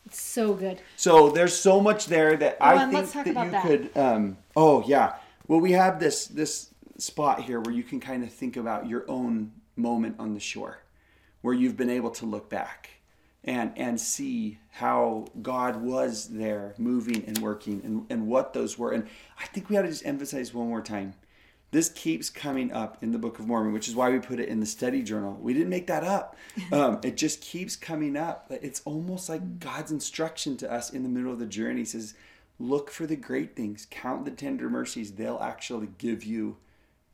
[0.07, 0.81] It's so good.
[0.97, 3.62] So there's so much there that oh, I think that you that.
[3.62, 5.14] could um oh yeah.
[5.49, 9.05] Well we have this this spot here where you can kind of think about your
[9.09, 10.79] own moment on the shore,
[11.40, 12.90] where you've been able to look back
[13.44, 18.92] and and see how God was there moving and working and, and what those were.
[18.92, 19.07] And
[19.38, 21.14] I think we ought to just emphasize one more time.
[21.75, 24.49] This keeps coming up in the Book of Mormon, which is why we put it
[24.49, 25.37] in the study journal.
[25.43, 26.37] We didn't make that up.
[26.73, 28.47] Um, it just keeps coming up.
[28.49, 31.81] It's almost like God's instruction to us in the middle of the journey.
[31.81, 32.15] He says,
[32.61, 35.15] Look for the great things, count the tender mercies.
[35.15, 36.59] They'll actually give you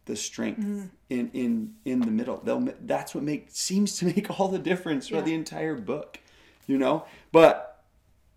[0.05, 0.87] the strength mm-hmm.
[1.09, 2.43] in in in the middle.
[2.45, 5.23] They'll that's what make seems to make all the difference for yeah.
[5.23, 6.19] the entire book,
[6.67, 7.07] you know.
[7.33, 7.83] But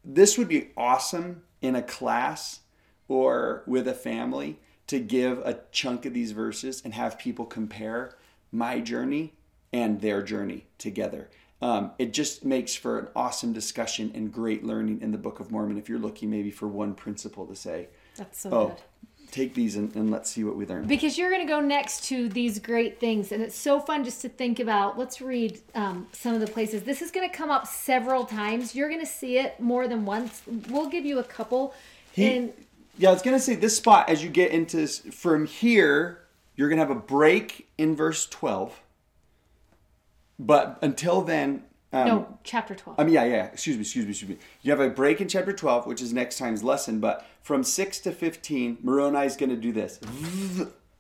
[0.06, 2.62] this would be awesome in a class
[3.10, 8.16] or with a family to give a chunk of these verses and have people compare
[8.52, 9.34] my journey
[9.72, 11.30] and their journey together.
[11.62, 15.50] Um, it just makes for an awesome discussion and great learning in the Book of
[15.50, 17.88] Mormon if you're looking maybe for one principle to say.
[18.18, 18.78] That's so oh, good
[19.34, 20.86] take these and, and let's see what we learn.
[20.86, 24.22] Because you're going to go next to these great things, and it's so fun just
[24.22, 24.98] to think about.
[24.98, 26.84] Let's read um, some of the places.
[26.84, 28.76] This is going to come up several times.
[28.76, 30.44] You're going to see it more than once.
[30.70, 31.74] We'll give you a couple.
[32.12, 32.54] He, and
[32.98, 36.24] yeah, I was going to say this spot as you get into from here,
[36.56, 38.82] you're going to have a break in verse 12.
[40.40, 43.00] But until then, um, no, chapter 12.
[43.00, 43.46] I mean, yeah, yeah.
[43.46, 44.38] Excuse me, excuse me, excuse me.
[44.62, 47.00] You have a break in chapter 12, which is next time's lesson.
[47.00, 50.00] But from 6 to 15, Moroni is going to do this.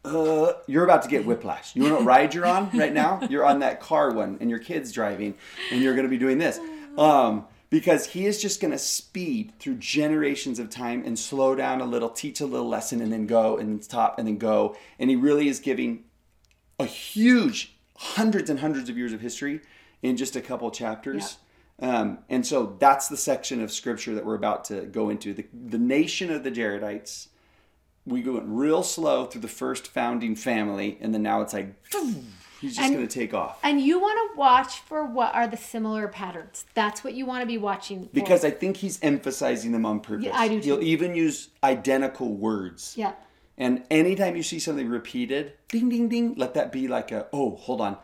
[0.06, 1.76] Uh, you're about to get whiplash.
[1.76, 3.22] You know what ride you're on right now?
[3.30, 5.36] You're on that car one, and your kid's driving,
[5.72, 6.60] and you're going to be doing this.
[6.98, 11.82] Um, because he is just going to speed through generations of time and slow down
[11.82, 14.78] a little, teach a little lesson, and then go and stop and then go.
[15.00, 16.04] And he really is giving
[16.78, 19.60] a huge, hundreds and hundreds of years of history
[20.04, 21.38] in just a couple chapters.
[21.82, 21.98] Yeah.
[21.98, 25.34] Um, and so that's the section of scripture that we're about to go into.
[25.34, 27.30] The, the nation of the Jaredites,
[28.06, 31.74] we go real slow through the first founding family, and then now it's like,
[32.64, 33.60] he's just going to take off.
[33.64, 36.66] And you want to watch for what are the similar patterns.
[36.74, 38.10] That's what you want to be watching for.
[38.14, 40.26] Because I think he's emphasizing them on purpose.
[40.26, 40.78] Yeah, I do too.
[40.78, 42.94] He'll even use identical words.
[42.98, 43.14] Yeah.
[43.58, 47.56] And anytime you see something repeated, ding, ding, ding, let that be like a, oh,
[47.56, 47.98] hold on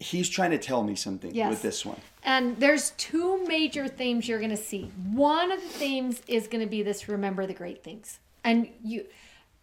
[0.00, 1.50] he's trying to tell me something yes.
[1.50, 2.00] with this one.
[2.24, 4.90] And there's two major themes you're going to see.
[5.12, 8.18] One of the themes is going to be this remember the great things.
[8.42, 9.04] And you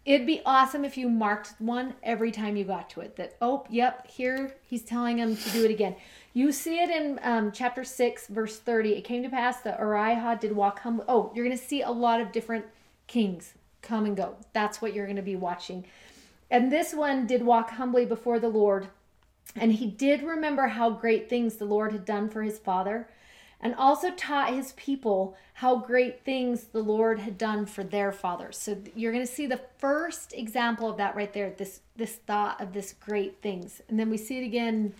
[0.04, 3.64] it'd be awesome if you marked one every time you got to it that oh,
[3.68, 5.96] yep, here he's telling him to do it again.
[6.32, 8.94] You see it in um, chapter 6, verse 30.
[8.94, 11.04] It came to pass that Orihah did walk humbly.
[11.08, 12.64] Oh, you're going to see a lot of different
[13.06, 14.36] kings come and go.
[14.52, 15.84] That's what you're going to be watching.
[16.50, 18.88] And this one did walk humbly before the Lord.
[19.56, 23.08] And he did remember how great things the Lord had done for his father,
[23.60, 28.56] and also taught his people how great things the Lord had done for their fathers.
[28.56, 31.50] So you're going to see the first example of that right there.
[31.50, 34.94] This this thought of this great things, and then we see it again.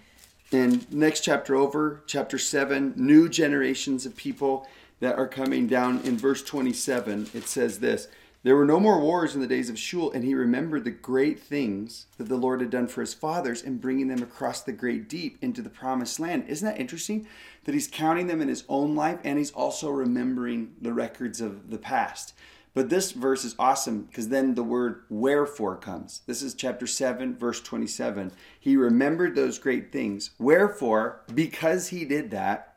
[0.51, 4.67] In next chapter over, chapter seven, new generations of people
[5.01, 6.01] that are coming down.
[6.01, 8.09] In verse twenty-seven, it says this.
[8.45, 11.41] There were no more wars in the days of Shule, and he remembered the great
[11.41, 15.09] things that the Lord had done for his fathers in bringing them across the great
[15.09, 16.45] deep into the promised land.
[16.47, 17.27] Isn't that interesting?
[17.65, 21.71] That he's counting them in his own life and he's also remembering the records of
[21.71, 22.33] the past.
[22.75, 26.21] But this verse is awesome because then the word wherefore comes.
[26.27, 28.31] This is chapter 7, verse 27.
[28.61, 30.31] He remembered those great things.
[30.39, 32.77] Wherefore, because he did that,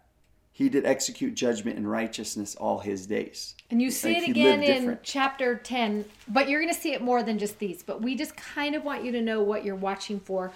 [0.52, 3.56] he did execute judgment and righteousness all his days.
[3.70, 5.04] And you see Like, it again in different.
[5.04, 7.82] chapter 10, but you're going to see it more than just these.
[7.84, 10.52] But we just kind of want you to know what you're watching for.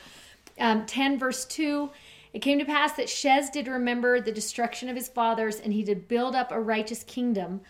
[0.60, 1.89] Um, 10, verse 2
[2.34, 5.84] It came to pass that Shez did remember the destruction of his fathers, and he
[5.84, 7.62] did build up a righteous kingdom.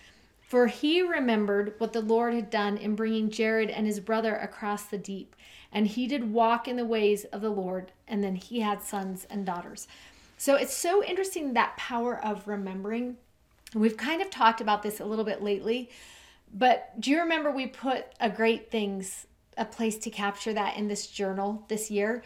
[0.42, 4.84] For he remembered what the Lord had done in bringing Jared and his brother across
[4.84, 5.36] the deep.
[5.72, 9.28] And he did walk in the ways of the Lord, and then he had sons
[9.30, 9.88] and daughters.
[10.38, 13.18] So it's so interesting that power of remembering.
[13.74, 15.90] We've kind of talked about this a little bit lately,
[16.54, 20.88] but do you remember we put a great things, a place to capture that in
[20.88, 22.24] this journal this year?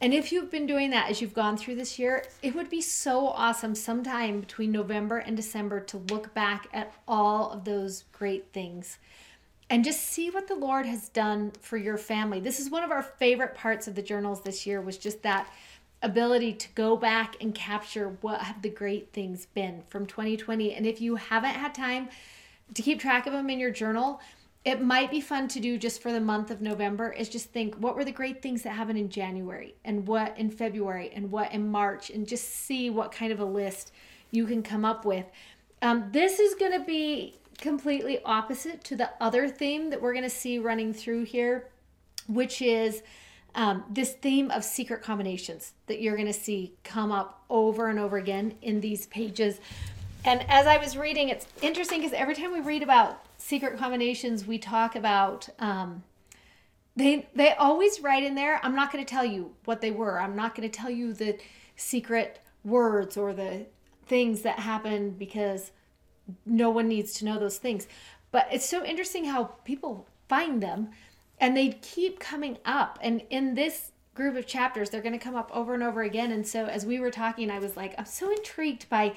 [0.00, 2.80] And if you've been doing that as you've gone through this year, it would be
[2.80, 8.52] so awesome sometime between November and December to look back at all of those great
[8.52, 8.98] things
[9.70, 12.40] and just see what the Lord has done for your family.
[12.40, 15.52] This is one of our favorite parts of the journals this year was just that
[16.02, 20.74] ability to go back and capture what have the great things been from 2020.
[20.74, 22.08] And if you haven't had time
[22.74, 24.20] to keep track of them in your journal,
[24.64, 27.74] it might be fun to do just for the month of November is just think
[27.76, 31.52] what were the great things that happened in January and what in February and what
[31.52, 33.92] in March and just see what kind of a list
[34.30, 35.26] you can come up with.
[35.80, 40.24] Um, this is going to be completely opposite to the other theme that we're going
[40.24, 41.68] to see running through here,
[42.26, 43.02] which is
[43.54, 47.98] um, this theme of secret combinations that you're going to see come up over and
[47.98, 49.60] over again in these pages.
[50.24, 54.46] And as I was reading, it's interesting because every time we read about secret combinations,
[54.46, 56.02] we talk about um,
[56.96, 58.60] they they always write in there.
[58.62, 60.20] I'm not going to tell you what they were.
[60.20, 61.38] I'm not going to tell you the
[61.76, 63.66] secret words or the
[64.06, 65.70] things that happened because
[66.44, 67.86] no one needs to know those things.
[68.30, 70.90] But it's so interesting how people find them
[71.40, 72.98] and they keep coming up.
[73.02, 76.32] And in this group of chapters, they're going to come up over and over again.
[76.32, 79.14] And so as we were talking, I was like, I'm so intrigued by,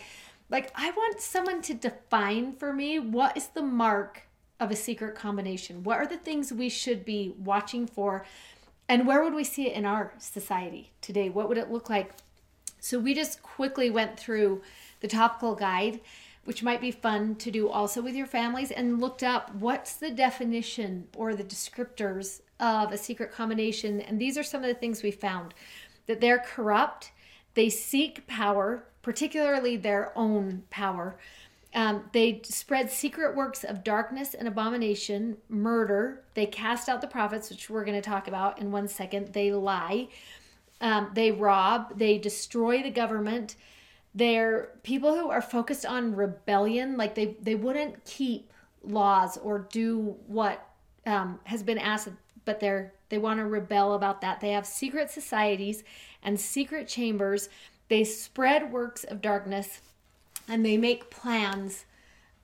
[0.50, 4.24] like, I want someone to define for me what is the mark
[4.60, 5.84] of a secret combination?
[5.84, 8.26] What are the things we should be watching for?
[8.88, 11.30] And where would we see it in our society today?
[11.30, 12.12] What would it look like?
[12.80, 14.62] So we just quickly went through
[15.00, 16.02] the topical guide,
[16.46, 20.12] which might be fun to do also with your families, and looked up what's the
[20.12, 24.02] definition or the descriptors of a secret combination.
[24.02, 25.54] And these are some of the things we found
[26.08, 27.12] that they're corrupt,
[27.54, 31.18] they seek power, particularly their own power.
[31.74, 36.22] Um, they spread secret works of darkness and abomination, murder.
[36.34, 39.34] They cast out the prophets, which we're going to talk about in one second.
[39.34, 40.10] They lie.
[40.82, 41.98] Um, they rob.
[41.98, 43.56] They destroy the government.
[44.14, 46.98] They're people who are focused on rebellion.
[46.98, 48.52] Like they, they wouldn't keep
[48.84, 50.68] laws or do what
[51.06, 52.10] um, has been asked,
[52.46, 54.40] but they're they want to rebel about that.
[54.40, 55.84] They have secret societies
[56.24, 57.50] and secret chambers.
[57.90, 59.82] They spread works of darkness
[60.48, 61.86] and they make plans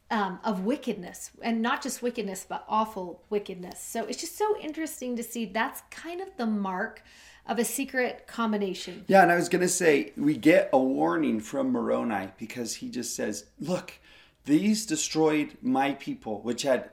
[0.10, 5.18] um, of wickedness and not just wickedness but awful wickedness so it's just so interesting
[5.18, 7.04] to see that's kind of the mark
[7.48, 11.40] of a secret combination Yeah, and I was going to say, we get a warning
[11.40, 13.94] from Moroni because he just says, Look,
[14.46, 16.90] these destroyed my people, which had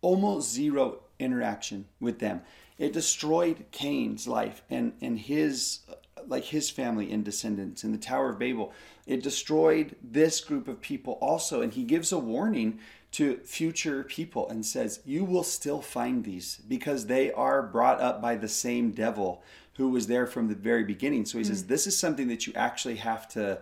[0.00, 2.42] almost zero interaction with them.
[2.78, 5.80] It destroyed Cain's life and, and his
[6.28, 8.72] like his family and descendants in the Tower of Babel.
[9.06, 11.62] It destroyed this group of people also.
[11.62, 12.80] And he gives a warning
[13.12, 18.20] to future people and says, You will still find these because they are brought up
[18.20, 19.42] by the same devil
[19.76, 21.24] who was there from the very beginning.
[21.24, 23.60] So he says, This is something that you actually have to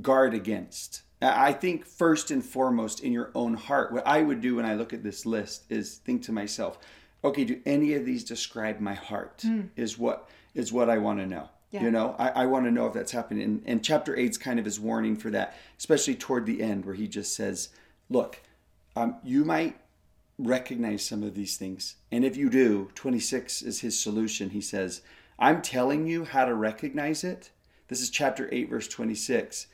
[0.00, 1.02] guard against.
[1.22, 4.74] I think first and foremost in your own heart, what I would do when I
[4.74, 6.78] look at this list is think to myself,
[7.22, 9.42] okay, do any of these describe my heart?
[9.76, 11.48] Is what is what I want to know.
[11.70, 11.82] Yeah.
[11.82, 13.42] You know, I, I want to know if that's happening.
[13.42, 16.94] And, and chapter eight's kind of his warning for that, especially toward the end where
[16.94, 17.70] he just says,
[18.08, 18.40] look,
[18.94, 19.76] um, you might
[20.38, 21.96] recognize some of these things.
[22.10, 24.50] And if you do, 26 is his solution.
[24.50, 25.02] He says,
[25.38, 27.50] I'm telling you how to recognize it.
[27.88, 29.66] This is chapter 8, verse 26.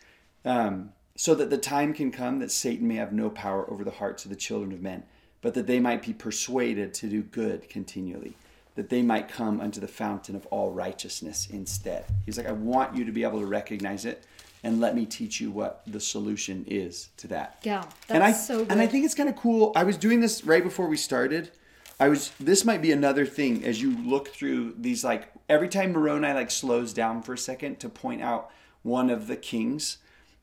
[0.45, 3.91] Um, so that the time can come that Satan may have no power over the
[3.91, 5.03] hearts of the children of men,
[5.43, 8.37] but that they might be persuaded to do good continually,
[8.75, 12.05] that they might come unto the fountain of all righteousness instead.
[12.25, 14.25] He's like, I want you to be able to recognize it,
[14.63, 17.59] and let me teach you what the solution is to that.
[17.63, 18.73] Yeah, and I that's so good.
[18.73, 19.73] and I think it's kind of cool.
[19.75, 21.51] I was doing this right before we started.
[21.99, 22.33] I was.
[22.41, 25.05] This might be another thing as you look through these.
[25.05, 28.51] Like every time Moroni like slows down for a second to point out
[28.83, 29.99] one of the kings,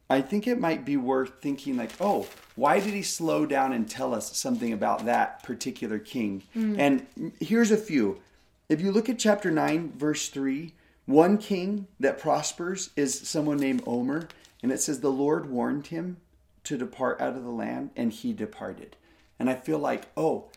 [0.09, 3.89] I think it might be worth thinking like, oh, why did he slow down and
[3.89, 6.43] tell us something about that particular king?
[6.55, 6.79] Mm.
[6.79, 8.21] And here's a few.
[8.69, 10.73] If you look at chapter 9, verse 3,
[11.07, 14.27] one king that prospers is someone named Omer.
[14.61, 16.17] And it says, The Lord warned him
[16.65, 18.97] to depart out of the land, and he departed.
[19.39, 20.49] And I feel like, oh,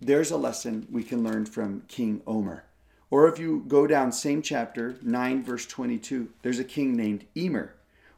[0.00, 2.64] there's a lesson we can learn from King Omer.
[3.10, 7.74] Or if you go down same chapter, 9 verse 22, there's a king named Emer.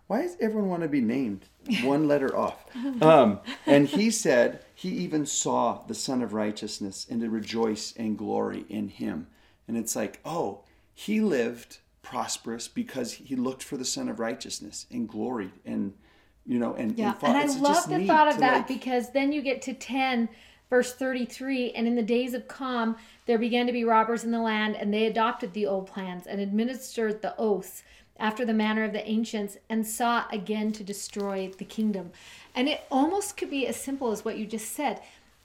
[0.06, 1.46] Why does everyone want to be named
[1.82, 2.64] one letter off?
[3.02, 8.16] Um, and he said he even saw the Son of Righteousness and to rejoice and
[8.16, 9.26] glory in him.
[9.66, 10.60] And it's like, oh,
[10.94, 15.94] he lived prosperous because he looked for the Son of Righteousness and glory and
[16.46, 17.30] you know and Yeah, fought.
[17.30, 19.72] and I It's love just the thought of that like- because then you get to
[19.74, 20.28] 10,
[20.70, 24.40] verse 33, and in the days of Com, there began to be robbers in the
[24.40, 27.82] land, and they adopted the old plans and administered the oaths
[28.18, 32.12] after the manner of the ancients and sought again to destroy the kingdom.
[32.54, 35.00] And it almost could be as simple as what you just said.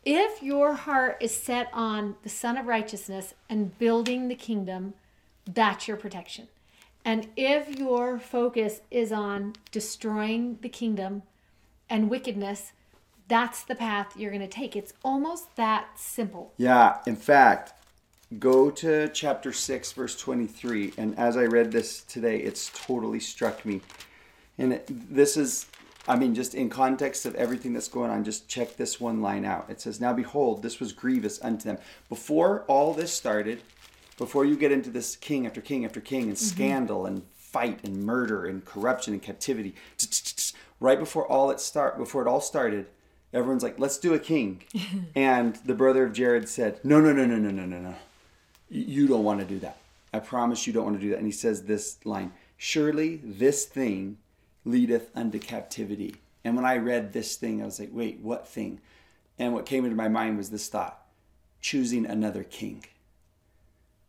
[0.05, 4.93] If your heart is set on the Son of Righteousness and building the kingdom,
[5.53, 6.47] that's your protection.
[7.05, 11.23] And if your focus is on destroying the kingdom
[11.89, 12.73] and wickedness,
[13.27, 14.75] that's the path you're going to take.
[14.75, 16.53] It's almost that simple.
[16.57, 17.73] Yeah, in fact,
[18.37, 20.93] go to chapter 6, verse 23.
[20.97, 23.81] And as I read this today, it's totally struck me.
[24.57, 25.67] And it, this is,
[26.07, 29.45] I mean, just in context of everything that's going on, just check this one line
[29.45, 29.69] out.
[29.69, 31.77] It says, Now behold, this was grievous unto them.
[32.09, 33.61] Before all this started,
[34.19, 36.45] before you get into this king after king after king and mm-hmm.
[36.45, 39.73] scandal and fight and murder and corruption and captivity,
[40.79, 42.85] right before all it start, before it all started,
[43.33, 44.61] everyone's like, "Let's do a king,"
[45.15, 47.95] and the brother of Jared said, "No, no, no, no, no, no, no, no.
[48.69, 49.77] You don't want to do that.
[50.13, 53.65] I promise you don't want to do that." And he says this line: "Surely this
[53.65, 54.17] thing
[54.65, 58.81] leadeth unto captivity." And when I read this thing, I was like, "Wait, what thing?"
[59.39, 61.05] And what came into my mind was this thought:
[61.61, 62.83] choosing another king.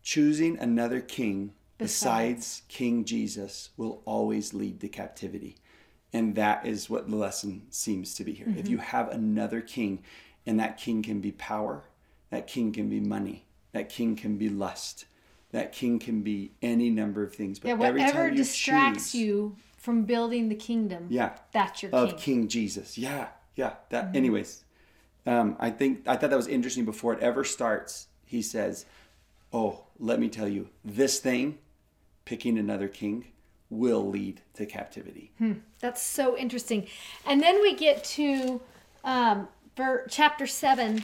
[0.02, 5.56] Choosing another king besides King Jesus will always lead to captivity.
[6.12, 8.52] And that is what the lesson seems to be here.
[8.56, 10.02] If you have another king,
[10.44, 11.84] and that king can be power,
[12.30, 15.04] that king can be money, that king can be lust,
[15.52, 17.58] that king can be any number of things.
[17.58, 22.10] But Yeah, every whatever distracts choose, you from building the kingdom, yeah, that's your of
[22.10, 22.18] king.
[22.18, 22.98] King Jesus.
[22.98, 23.74] Yeah, yeah.
[23.90, 24.06] That.
[24.06, 24.16] Mm-hmm.
[24.16, 24.64] Anyways,
[25.26, 26.84] um, I think I thought that was interesting.
[26.84, 28.84] Before it ever starts, he says,
[29.52, 31.58] "Oh, let me tell you, this thing,
[32.24, 33.26] picking another king,
[33.68, 35.32] will lead to captivity."
[35.80, 36.86] That's so interesting.
[37.26, 38.60] And then we get to
[39.04, 41.02] um, ver- chapter 7,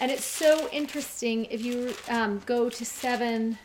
[0.00, 3.58] and it's so interesting if you um, go to 7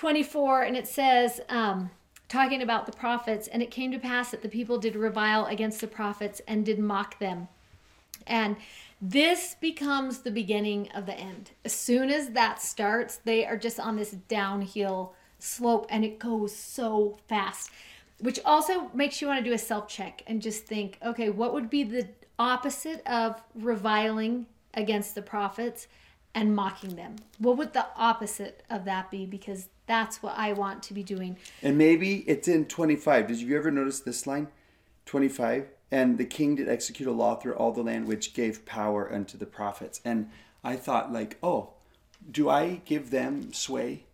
[0.00, 1.90] 24, and it says, um,
[2.28, 5.80] talking about the prophets, and it came to pass that the people did revile against
[5.80, 7.48] the prophets and did mock them.
[8.26, 8.56] And
[9.00, 11.52] this becomes the beginning of the end.
[11.64, 16.54] As soon as that starts, they are just on this downhill slope and it goes
[16.54, 17.70] so fast,
[18.18, 21.54] which also makes you want to do a self check and just think okay, what
[21.54, 25.88] would be the opposite of reviling against the prophets
[26.34, 27.16] and mocking them?
[27.38, 29.26] What would the opposite of that be?
[29.26, 31.36] Because that's what I want to be doing.
[31.62, 33.26] And maybe it's in 25.
[33.26, 34.48] Did you ever notice this line?
[35.06, 35.66] 25.
[35.92, 39.36] And the king did execute a law through all the land which gave power unto
[39.36, 40.00] the prophets.
[40.04, 40.30] And
[40.62, 41.70] I thought, like, oh,
[42.30, 44.04] do I give them sway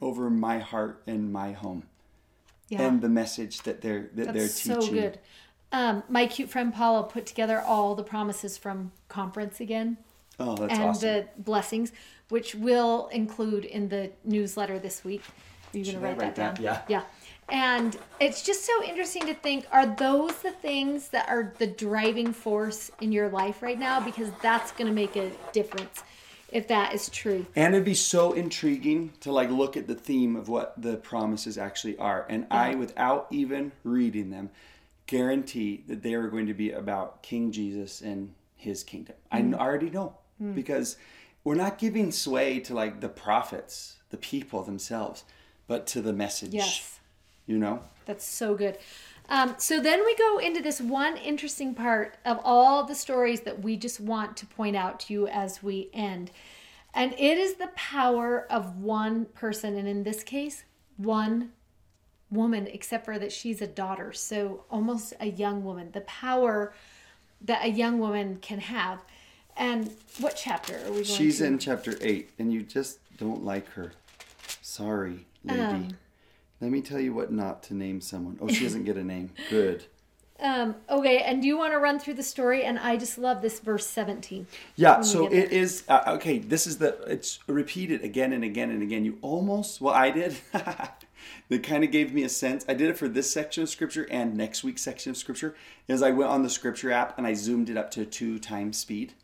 [0.00, 1.82] over my heart and my home
[2.70, 2.82] Yeah.
[2.82, 4.80] and the message that they're that That's they're teaching?
[4.86, 5.18] so good.
[5.72, 9.98] Um, my cute friend Paula put together all the promises from conference again
[10.38, 11.08] Oh, that's and awesome.
[11.08, 11.92] the blessings,
[12.30, 15.22] which we'll include in the newsletter this week.
[15.74, 16.54] Are you going to write, write that that?
[16.56, 16.64] down?
[16.64, 16.82] Yeah.
[16.88, 17.02] Yeah.
[17.48, 22.32] And it's just so interesting to think are those the things that are the driving
[22.32, 24.00] force in your life right now?
[24.00, 26.02] Because that's going to make a difference.
[26.52, 27.44] if that is true.
[27.56, 31.58] And it'd be so intriguing to like look at the theme of what the promises
[31.58, 32.24] actually are.
[32.28, 34.50] And I, without even reading them,
[35.06, 39.16] guarantee that they are going to be about King Jesus and his kingdom.
[39.30, 39.50] I Mm.
[39.50, 40.14] kn- already know
[40.54, 40.96] because
[41.44, 45.24] we're not giving sway to like the prophets, the people themselves,
[45.66, 46.52] but to the message.
[46.54, 46.95] Yes.
[47.46, 47.80] You know?
[48.06, 48.78] That's so good.
[49.28, 53.62] Um, so then we go into this one interesting part of all the stories that
[53.62, 56.30] we just want to point out to you as we end.
[56.94, 60.64] And it is the power of one person, and in this case,
[60.96, 61.52] one
[62.30, 64.12] woman, except for that she's a daughter.
[64.12, 65.90] So almost a young woman.
[65.92, 66.72] The power
[67.42, 69.04] that a young woman can have.
[69.56, 69.90] And
[70.20, 71.46] what chapter are we going She's to?
[71.46, 73.92] in chapter 8, and you just don't like her.
[74.62, 75.60] Sorry, lady.
[75.60, 75.88] Um.
[76.60, 78.38] Let me tell you what not to name someone.
[78.40, 79.30] Oh, she doesn't get a name.
[79.50, 79.84] Good.
[80.38, 82.64] Um, okay, and do you want to run through the story?
[82.64, 84.46] And I just love this verse 17.
[84.74, 86.38] Yeah, so it is uh, okay.
[86.38, 89.04] This is the it's repeated again and again and again.
[89.04, 90.36] You almost well, I did.
[90.52, 92.66] that kind of gave me a sense.
[92.68, 95.54] I did it for this section of scripture and next week's section of scripture.
[95.88, 98.76] Is I went on the scripture app and I zoomed it up to two times
[98.76, 99.14] speed,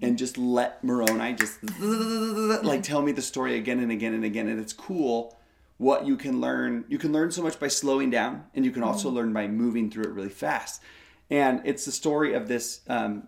[0.00, 4.48] and just let Moroni just like tell me the story again and again and again.
[4.48, 5.36] And it's cool
[5.82, 6.84] what you can learn.
[6.88, 9.90] You can learn so much by slowing down, and you can also learn by moving
[9.90, 10.80] through it really fast.
[11.28, 13.26] And it's the story of this um,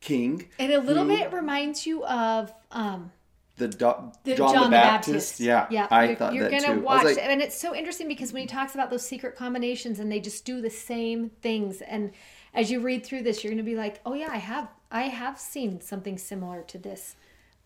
[0.00, 3.12] king And a little who- bit reminds you of um,
[3.56, 5.40] the, Do- John, the Baptist.
[5.40, 5.86] Yeah, yeah.
[5.90, 6.80] I you're, thought you're that gonna too.
[6.80, 10.10] Watch, like, and it's so interesting because when he talks about those secret combinations and
[10.10, 12.12] they just do the same things, and
[12.54, 15.38] as you read through this, you're gonna be like, oh yeah, I have, I have
[15.38, 17.16] seen something similar to this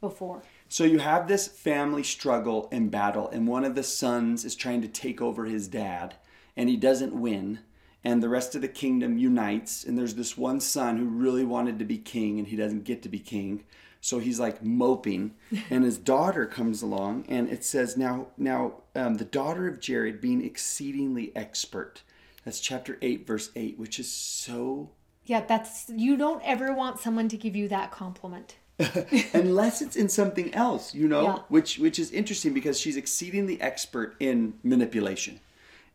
[0.00, 0.42] before.
[0.74, 4.82] So you have this family struggle and battle, and one of the sons is trying
[4.82, 6.16] to take over his dad,
[6.56, 7.60] and he doesn't win.
[8.02, 11.78] And the rest of the kingdom unites, and there's this one son who really wanted
[11.78, 13.62] to be king, and he doesn't get to be king.
[14.00, 15.36] So he's like moping,
[15.70, 20.20] and his daughter comes along, and it says, "Now, now, um, the daughter of Jared,
[20.20, 22.02] being exceedingly expert."
[22.44, 24.90] That's chapter eight, verse eight, which is so
[25.24, 28.56] Yeah, that's you don't ever want someone to give you that compliment.
[29.32, 31.38] unless it's in something else, you know, Yeah.
[31.48, 35.40] which which is interesting because she's exceedingly expert in manipulation,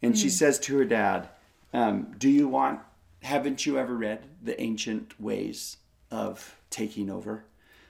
[0.01, 1.29] and she says to her dad,
[1.73, 2.79] um, "Do you want?
[3.23, 5.77] Haven't you ever read the ancient ways
[6.09, 7.43] of taking over?"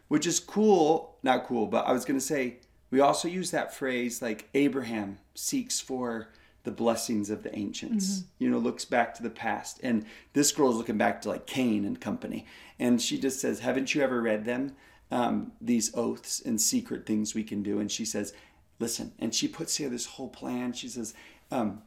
[0.07, 2.55] Which is cool, not cool, but I was gonna say
[2.89, 6.29] we also use that phrase like Abraham seeks for
[6.63, 8.23] the blessings of the ancients.
[8.37, 11.47] You know, looks back to the past, and this girl is looking back to like
[11.47, 12.45] Cain and company,
[12.77, 14.75] and she just says, "Haven't you ever read them?
[15.11, 18.33] Um, these oaths and secret things we can do." And she says,
[18.79, 20.73] "Listen," and she puts together this whole plan.
[20.73, 21.13] She says.
[21.51, 21.81] Um,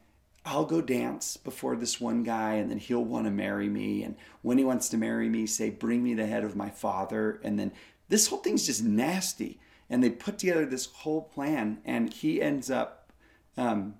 [0.45, 4.03] I'll go dance before this one guy and then he'll want to marry me.
[4.03, 7.41] And when he wants to marry me, say, bring me the head of my father.
[7.45, 7.71] And then
[8.09, 9.61] this whole thing's just nasty.
[9.89, 13.13] And they put together this whole plan and he ends up,
[13.57, 13.95] um,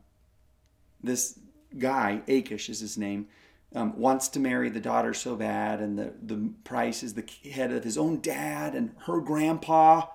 [1.03, 1.39] this
[1.79, 3.29] guy, Akish is his name,
[3.75, 5.81] um, wants to marry the daughter so bad.
[5.81, 10.07] And the, the price is the head of his own dad and her grandpa,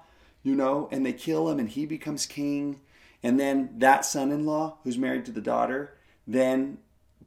[0.44, 2.82] you know, and they kill him and he becomes king.
[3.24, 6.78] And then that son in law, who's married to the daughter, then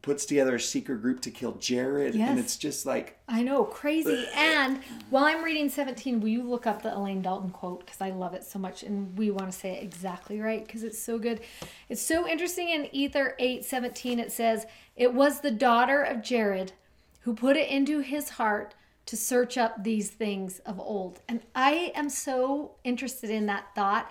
[0.02, 2.14] puts together a secret group to kill Jared.
[2.14, 2.30] Yes.
[2.30, 4.26] And it's just like, I know, crazy.
[4.34, 4.80] And
[5.10, 7.80] while I'm reading 17, will you look up the Elaine Dalton quote?
[7.80, 8.82] Because I love it so much.
[8.82, 11.40] And we want to say it exactly right because it's so good.
[11.88, 16.72] It's so interesting in Ether 8 17, it says, It was the daughter of Jared
[17.20, 18.74] who put it into his heart
[19.06, 21.20] to search up these things of old.
[21.28, 24.10] And I am so interested in that thought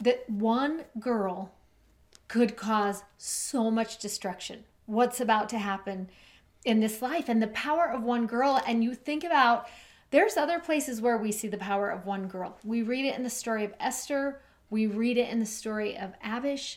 [0.00, 1.52] that one girl
[2.28, 4.64] could cause so much destruction.
[4.90, 6.08] What's about to happen
[6.64, 8.60] in this life and the power of one girl.
[8.66, 9.68] And you think about
[10.10, 12.58] there's other places where we see the power of one girl.
[12.64, 16.12] We read it in the story of Esther, we read it in the story of
[16.24, 16.76] Abish.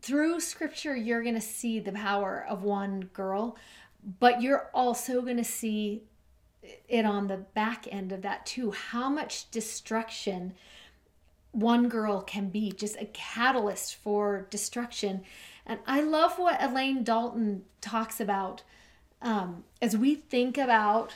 [0.00, 3.56] Through scripture, you're going to see the power of one girl,
[4.20, 6.02] but you're also going to see
[6.88, 8.70] it on the back end of that too.
[8.70, 10.54] How much destruction
[11.54, 15.22] one girl can be just a catalyst for destruction.
[15.66, 18.62] And I love what Elaine Dalton talks about
[19.22, 21.14] um, as we think about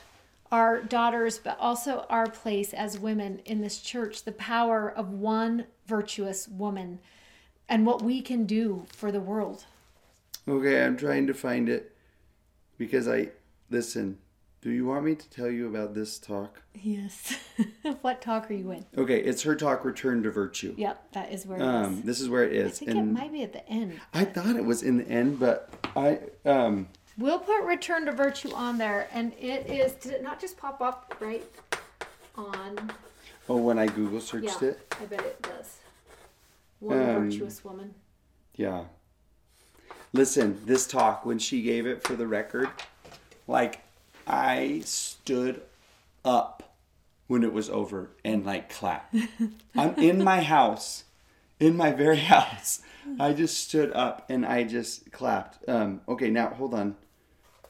[0.51, 5.67] our daughters, but also our place as women in this church, the power of one
[5.87, 7.01] virtuous woman
[7.69, 9.67] and what we can do for the world.
[10.49, 11.95] okay, I'm trying to find it
[12.79, 13.29] because I,
[13.69, 14.17] listen,
[14.61, 16.63] do you want me to tell you about this talk?
[16.75, 17.39] Yes.
[18.03, 18.85] what talk are you in?
[18.97, 20.75] Okay, it's her talk, Return to Virtue.
[20.77, 21.69] Yep, that is where it is.
[21.69, 22.83] Um, this is where it is.
[22.83, 24.01] I think it might be at the end.
[24.13, 26.89] I thought it was in the end, but I, um,
[27.19, 29.93] We'll put Return to Virtue on there, and it is.
[29.95, 31.45] Did it not just pop up right
[32.37, 32.93] on?
[33.49, 34.95] Oh, when I Google searched yeah, it?
[35.01, 35.79] I bet it does.
[36.79, 37.95] What a Um, virtuous woman.
[38.55, 38.85] Yeah.
[40.13, 42.69] Listen, this talk, when she gave it for the record,
[43.49, 43.81] like,
[44.29, 45.63] I stood
[46.25, 46.75] up
[47.27, 49.15] when it was over and, like, clapped.
[49.77, 51.05] I'm in my house,
[51.59, 52.83] in my very house.
[53.19, 55.67] I just stood up and I just clapped.
[55.69, 56.97] Um, okay, now hold on.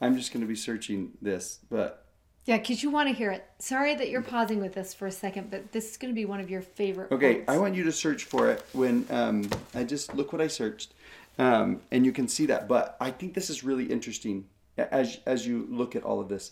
[0.00, 2.04] I'm just going to be searching this, but
[2.44, 3.44] Yeah, because you want to hear it.
[3.58, 6.24] Sorry that you're pausing with us for a second, but this is going to be
[6.24, 7.10] one of your favorite.
[7.12, 7.44] Okay.
[7.48, 10.94] I want you to search for it when um, I just look what I searched,
[11.38, 12.68] um, and you can see that.
[12.68, 14.44] But I think this is really interesting
[14.78, 16.50] as as you look at all of this.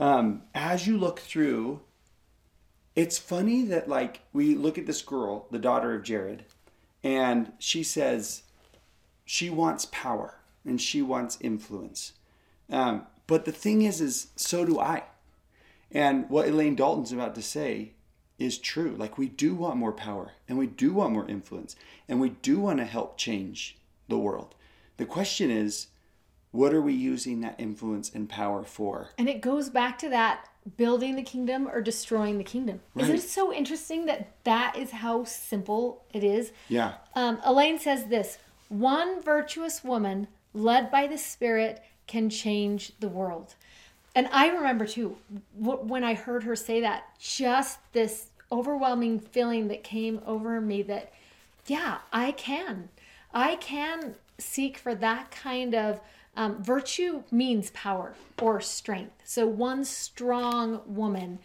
[0.00, 1.80] Um, as you look through,
[2.96, 6.44] it's funny that like we look at this girl, the daughter of Jared,
[7.02, 8.42] and she says
[9.24, 12.12] she wants power and she wants influence.
[12.70, 15.04] Um, but the thing is, is so do I.
[15.90, 17.92] And what Elaine Dalton's about to say
[18.38, 18.96] is true.
[18.98, 21.76] Like we do want more power and we do want more influence
[22.08, 24.54] and we do want to help change the world.
[24.96, 25.88] The question is,
[26.54, 29.08] what are we using that influence and power for?
[29.18, 32.80] And it goes back to that building the kingdom or destroying the kingdom.
[32.96, 36.52] Isn't it so interesting that that is how simple it is?
[36.68, 36.94] Yeah.
[37.16, 38.38] Um, Elaine says this
[38.68, 43.56] one virtuous woman led by the Spirit can change the world.
[44.14, 45.16] And I remember too,
[45.58, 50.82] wh- when I heard her say that, just this overwhelming feeling that came over me
[50.82, 51.12] that,
[51.66, 52.90] yeah, I can.
[53.32, 56.00] I can seek for that kind of
[56.36, 59.22] um, virtue means power or strength.
[59.24, 61.38] So one strong woman,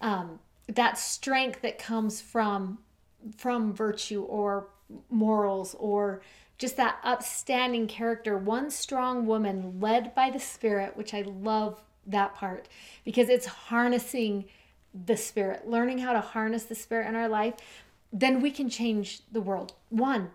[0.00, 2.78] um, that strength that comes from
[3.36, 4.68] from virtue or
[5.10, 6.22] morals or
[6.56, 8.38] just that upstanding character.
[8.38, 12.68] One strong woman led by the spirit which i love that part
[13.04, 14.44] because it's harnessing
[15.06, 17.54] the spirit learning how to harness the spirit in our life.
[18.12, 20.30] Then we can change the world one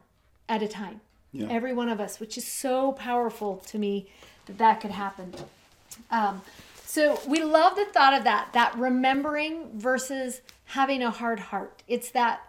[0.49, 1.01] at a time
[1.33, 1.47] Yeah.
[1.49, 4.07] every one of us which is so powerful to me
[4.45, 5.33] that that could happen
[6.11, 6.41] um,
[6.85, 11.81] so we love the thought of that, that remembering versus having a hard heart.
[11.87, 12.41] It's that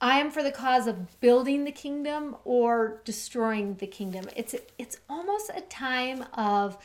[0.00, 4.26] I am for the cause of building the kingdom or destroying the kingdom.
[4.36, 6.78] It's it's almost a time of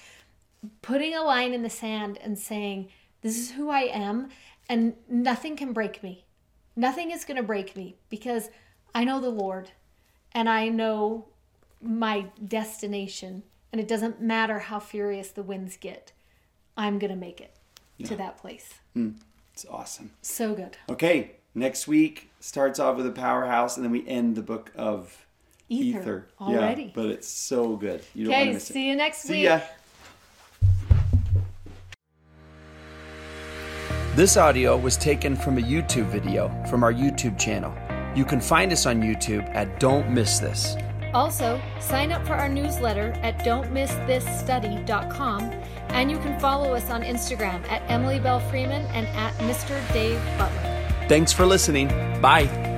[0.81, 2.89] putting a line in the sand and saying,
[3.21, 4.29] This is who I am,
[4.67, 6.25] and nothing can break me.
[6.75, 8.49] Nothing is going to break me because
[8.95, 9.69] I know the Lord
[10.33, 11.27] and I know
[11.81, 13.43] my destination.
[13.71, 16.13] And it doesn't matter how furious the winds get,
[16.77, 17.55] I'm going to make it
[18.05, 18.75] to that place.
[18.93, 19.11] Hmm.
[19.53, 20.11] It's awesome.
[20.21, 20.77] So good.
[20.89, 25.25] Okay, next week starts off with a powerhouse, and then we end the book of
[25.69, 26.27] Ether, Ether.
[26.41, 26.83] already.
[26.83, 28.01] Yeah, but it's so good.
[28.13, 28.73] You don't want to Okay, miss it.
[28.73, 29.43] see you next See week.
[29.45, 29.59] ya.
[34.15, 37.73] This audio was taken from a YouTube video from our YouTube channel.
[38.15, 40.77] You can find us on YouTube at Don't Miss This.
[41.15, 45.41] Also, sign up for our newsletter at don'tmissthisstudy.com
[45.89, 49.81] and you can follow us on Instagram at Emily Belle Freeman and at Mr.
[49.93, 50.81] Dave Butler.
[51.07, 51.87] Thanks for listening.
[52.19, 52.74] Bye.